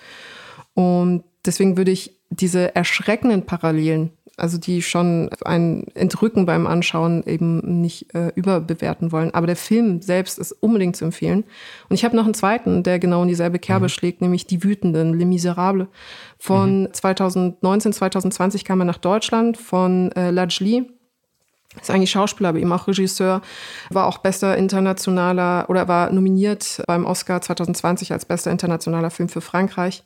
[0.73, 7.81] Und deswegen würde ich diese erschreckenden Parallelen also die schon ein Entrücken beim Anschauen eben
[7.81, 9.33] nicht äh, überbewerten wollen.
[9.33, 11.43] Aber der Film selbst ist unbedingt zu empfehlen.
[11.89, 13.89] Und ich habe noch einen zweiten, der genau in dieselbe Kerbe mhm.
[13.89, 15.88] schlägt, nämlich Die Wütenden, Les Miserables.
[16.38, 16.93] Von mhm.
[16.93, 20.88] 2019, 2020 kam er nach Deutschland von äh, Lajli.
[21.81, 23.41] Ist eigentlich Schauspieler, aber eben auch Regisseur.
[23.89, 29.41] War auch bester internationaler oder war nominiert beim Oscar 2020 als bester internationaler Film für
[29.41, 30.03] Frankreich.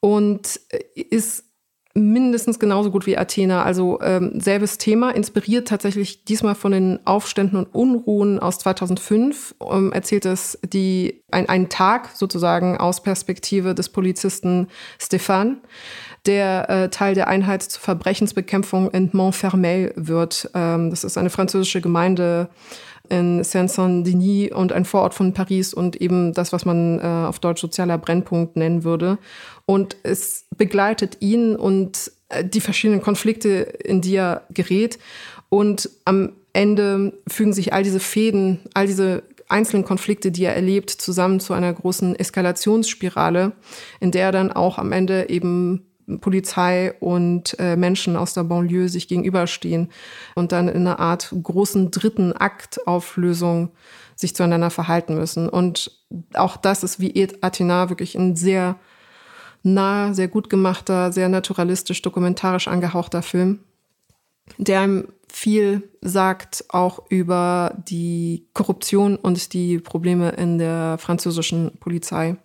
[0.00, 1.47] Und äh, ist
[1.94, 3.62] mindestens genauso gut wie Athena.
[3.62, 9.56] Also ähm, selbes Thema, inspiriert tatsächlich diesmal von den Aufständen und Unruhen aus 2005.
[9.60, 14.68] Ähm, erzählt es die, ein, einen Tag sozusagen aus Perspektive des Polizisten
[15.00, 15.56] Stéphane,
[16.26, 20.50] der äh, Teil der Einheit zur Verbrechensbekämpfung in Montfermeil wird.
[20.54, 22.48] Ähm, das ist eine französische Gemeinde
[23.10, 27.60] in Saint-Saint-Denis und ein Vorort von Paris und eben das, was man äh, auf Deutsch
[27.60, 29.18] sozialer Brennpunkt nennen würde.
[29.66, 34.98] Und es begleitet ihn und äh, die verschiedenen Konflikte, in die er gerät.
[35.48, 40.90] Und am Ende fügen sich all diese Fäden, all diese einzelnen Konflikte, die er erlebt,
[40.90, 43.52] zusammen zu einer großen Eskalationsspirale,
[44.00, 45.87] in der dann auch am Ende eben
[46.20, 49.90] Polizei und äh, Menschen aus der Banlieue sich gegenüberstehen
[50.34, 53.70] und dann in einer Art großen dritten Aktauflösung
[54.16, 55.48] sich zueinander verhalten müssen.
[55.48, 56.00] Und
[56.34, 58.76] auch das ist wie Ed Athena wirklich ein sehr
[59.62, 63.60] nah, sehr gut gemachter, sehr naturalistisch, dokumentarisch angehauchter Film,
[64.56, 72.36] der einem viel sagt, auch über die Korruption und die Probleme in der französischen Polizei.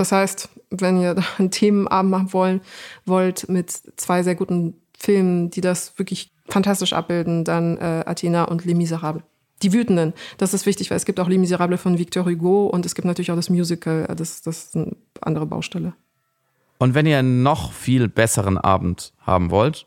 [0.00, 2.62] Das heißt, wenn ihr einen Themenabend machen wollen,
[3.04, 8.64] wollt mit zwei sehr guten Filmen, die das wirklich fantastisch abbilden, dann äh, Athena und
[8.64, 9.22] Les Miserables.
[9.62, 12.86] Die Wütenden, das ist wichtig, weil es gibt auch Les Miserables von Victor Hugo und
[12.86, 15.92] es gibt natürlich auch das Musical, das, das ist eine andere Baustelle.
[16.78, 19.86] Und wenn ihr einen noch viel besseren Abend haben wollt,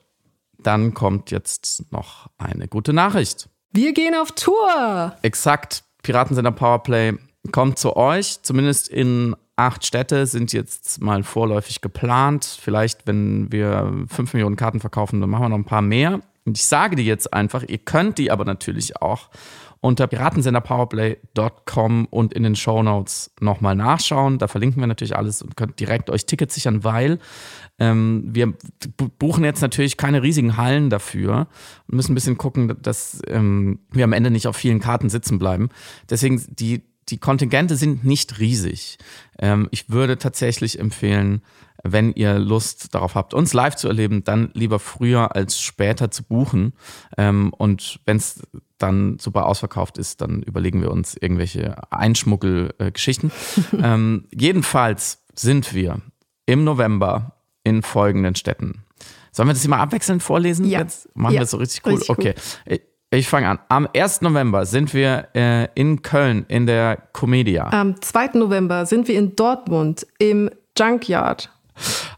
[0.60, 3.50] dann kommt jetzt noch eine gute Nachricht.
[3.72, 5.16] Wir gehen auf Tour!
[5.24, 5.84] Exakt.
[6.04, 7.14] Piratensender Powerplay
[7.52, 8.44] kommt zu euch.
[8.44, 12.46] Zumindest in acht Städte sind jetzt mal vorläufig geplant.
[12.60, 16.22] Vielleicht, wenn wir fünf Millionen Karten verkaufen, dann machen wir noch ein paar mehr.
[16.46, 19.30] Und ich sage die jetzt einfach, ihr könnt die aber natürlich auch
[19.84, 24.38] unter piratensenderpowerplay.com und in den Shownotes nochmal nachschauen.
[24.38, 27.20] Da verlinken wir natürlich alles und könnt direkt euch Tickets sichern, weil
[27.80, 28.54] ähm, wir
[29.20, 31.48] buchen jetzt natürlich keine riesigen Hallen dafür
[31.88, 35.38] und müssen ein bisschen gucken, dass ähm, wir am Ende nicht auf vielen Karten sitzen
[35.38, 35.68] bleiben.
[36.10, 38.98] Deswegen, die, die Kontingente sind nicht riesig.
[39.40, 41.42] Ähm, ich würde tatsächlich empfehlen,
[41.84, 46.24] wenn ihr Lust darauf habt, uns live zu erleben, dann lieber früher als später zu
[46.24, 46.74] buchen.
[47.18, 48.42] Ähm, und wenn es
[48.78, 53.32] dann super ausverkauft ist, dann überlegen wir uns irgendwelche Einschmuggelgeschichten.
[53.82, 56.02] ähm, jedenfalls sind wir
[56.46, 58.84] im November in folgenden Städten.
[59.32, 60.66] Sollen wir das immer abwechselnd vorlesen?
[60.66, 60.80] Ja.
[60.82, 61.42] Jetzt machen ja.
[61.42, 61.94] wir es so richtig cool.
[61.94, 62.34] Richtig okay.
[62.66, 62.82] Ich,
[63.20, 63.60] ich fange an.
[63.70, 64.22] Am 1.
[64.22, 67.70] November sind wir äh, in Köln in der Comedia.
[67.72, 68.32] Am 2.
[68.34, 71.50] November sind wir in Dortmund im Junkyard.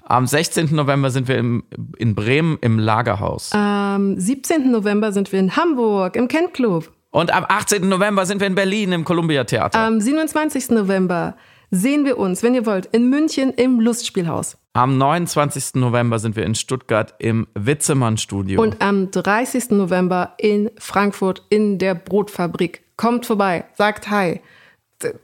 [0.03, 0.73] Am 16.
[0.75, 1.63] November sind wir im,
[1.97, 3.51] in Bremen im Lagerhaus.
[3.53, 4.71] Am 17.
[4.71, 6.91] November sind wir in Hamburg im Kent Club.
[7.11, 7.87] Und am 18.
[7.87, 9.79] November sind wir in Berlin im Columbia Theater.
[9.79, 10.71] Am 27.
[10.71, 11.35] November
[11.75, 14.57] sehen wir uns, wenn ihr wollt, in München im Lustspielhaus.
[14.73, 15.75] Am 29.
[15.75, 18.61] November sind wir in Stuttgart im Witzemann Studio.
[18.61, 19.69] Und am 30.
[19.71, 22.83] November in Frankfurt in der Brotfabrik.
[22.97, 24.41] Kommt vorbei, sagt Hi.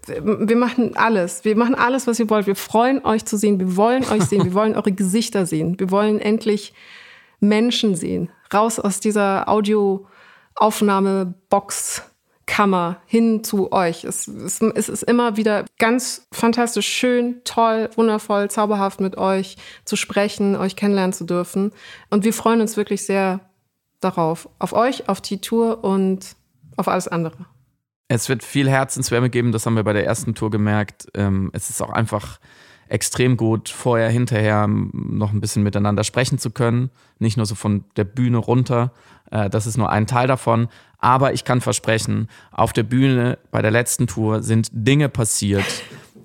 [0.05, 1.45] wir machen alles.
[1.45, 2.47] Wir machen alles, was ihr wollt.
[2.47, 3.59] Wir freuen euch zu sehen.
[3.59, 4.43] Wir wollen euch sehen.
[4.43, 5.79] Wir wollen eure Gesichter sehen.
[5.79, 6.73] Wir wollen endlich
[7.39, 8.29] Menschen sehen.
[8.53, 12.10] Raus aus dieser Audioaufnahmebox.
[12.51, 14.03] Kammer hin zu euch.
[14.03, 19.95] Es, es, es, ist immer wieder ganz fantastisch, schön, toll, wundervoll, zauberhaft mit euch zu
[19.95, 21.71] sprechen, euch kennenlernen zu dürfen.
[22.09, 23.39] Und wir freuen uns wirklich sehr
[24.01, 24.49] darauf.
[24.59, 26.35] Auf euch, auf die Tour und
[26.75, 27.37] auf alles andere.
[28.09, 31.07] Es wird viel Herzenswärme geben, das haben wir bei der ersten Tour gemerkt.
[31.13, 32.41] Ähm, es ist auch einfach
[32.91, 36.89] extrem gut, vorher, hinterher noch ein bisschen miteinander sprechen zu können.
[37.19, 38.91] Nicht nur so von der Bühne runter.
[39.31, 40.67] Äh, das ist nur ein Teil davon.
[40.99, 45.65] Aber ich kann versprechen, auf der Bühne bei der letzten Tour sind Dinge passiert,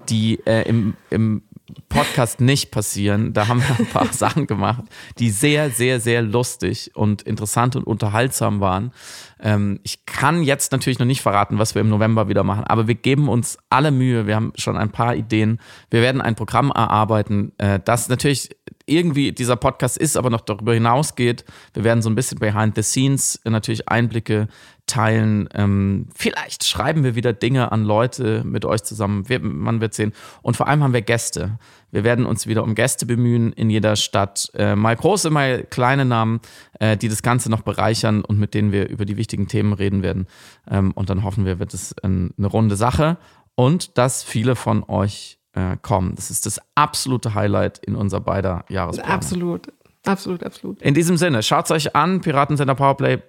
[0.08, 1.42] die äh, im, im
[1.88, 3.32] Podcast nicht passieren.
[3.32, 4.84] Da haben wir ein paar Sachen gemacht,
[5.18, 8.92] die sehr, sehr, sehr lustig und interessant und unterhaltsam waren.
[9.40, 12.88] Ähm, ich kann jetzt natürlich noch nicht verraten, was wir im November wieder machen, aber
[12.88, 14.26] wir geben uns alle Mühe.
[14.26, 15.60] Wir haben schon ein paar Ideen.
[15.90, 18.50] Wir werden ein Programm erarbeiten, äh, das natürlich
[18.86, 21.44] irgendwie dieser Podcast ist, aber noch darüber hinausgeht.
[21.74, 24.48] Wir werden so ein bisschen behind the scenes natürlich Einblicke
[24.86, 25.48] teilen.
[25.54, 29.28] Ähm, vielleicht schreiben wir wieder Dinge an Leute mit euch zusammen.
[29.28, 30.12] Wir, man wird sehen.
[30.42, 31.58] Und vor allem haben wir Gäste.
[31.90, 34.50] Wir werden uns wieder um Gäste bemühen in jeder Stadt.
[34.54, 36.40] Äh, mal große, mal kleine Namen,
[36.78, 40.02] äh, die das Ganze noch bereichern und mit denen wir über die wichtigen Themen reden
[40.02, 40.26] werden.
[40.70, 43.16] Ähm, und dann hoffen wir, wird es ein, eine runde Sache
[43.56, 46.14] und dass viele von euch äh, kommen.
[46.14, 49.14] Das ist das absolute Highlight in unser beider Jahresplanung.
[49.14, 49.72] Absolut.
[50.04, 50.80] Absolut, absolut.
[50.82, 53.20] In diesem Sinne, schaut es euch an, Piratensender Powerplay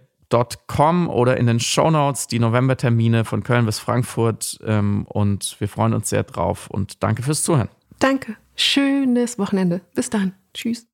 [0.68, 4.60] Com oder in den Shownotes die Novembertermine von Köln bis Frankfurt.
[4.66, 7.70] Ähm, und wir freuen uns sehr drauf und danke fürs Zuhören.
[8.00, 8.36] Danke.
[8.56, 9.82] Schönes Wochenende.
[9.96, 10.34] Bis dann.
[10.54, 10.86] Tschüss.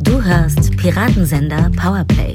[0.00, 2.34] Du hörst Piratensender Powerplay.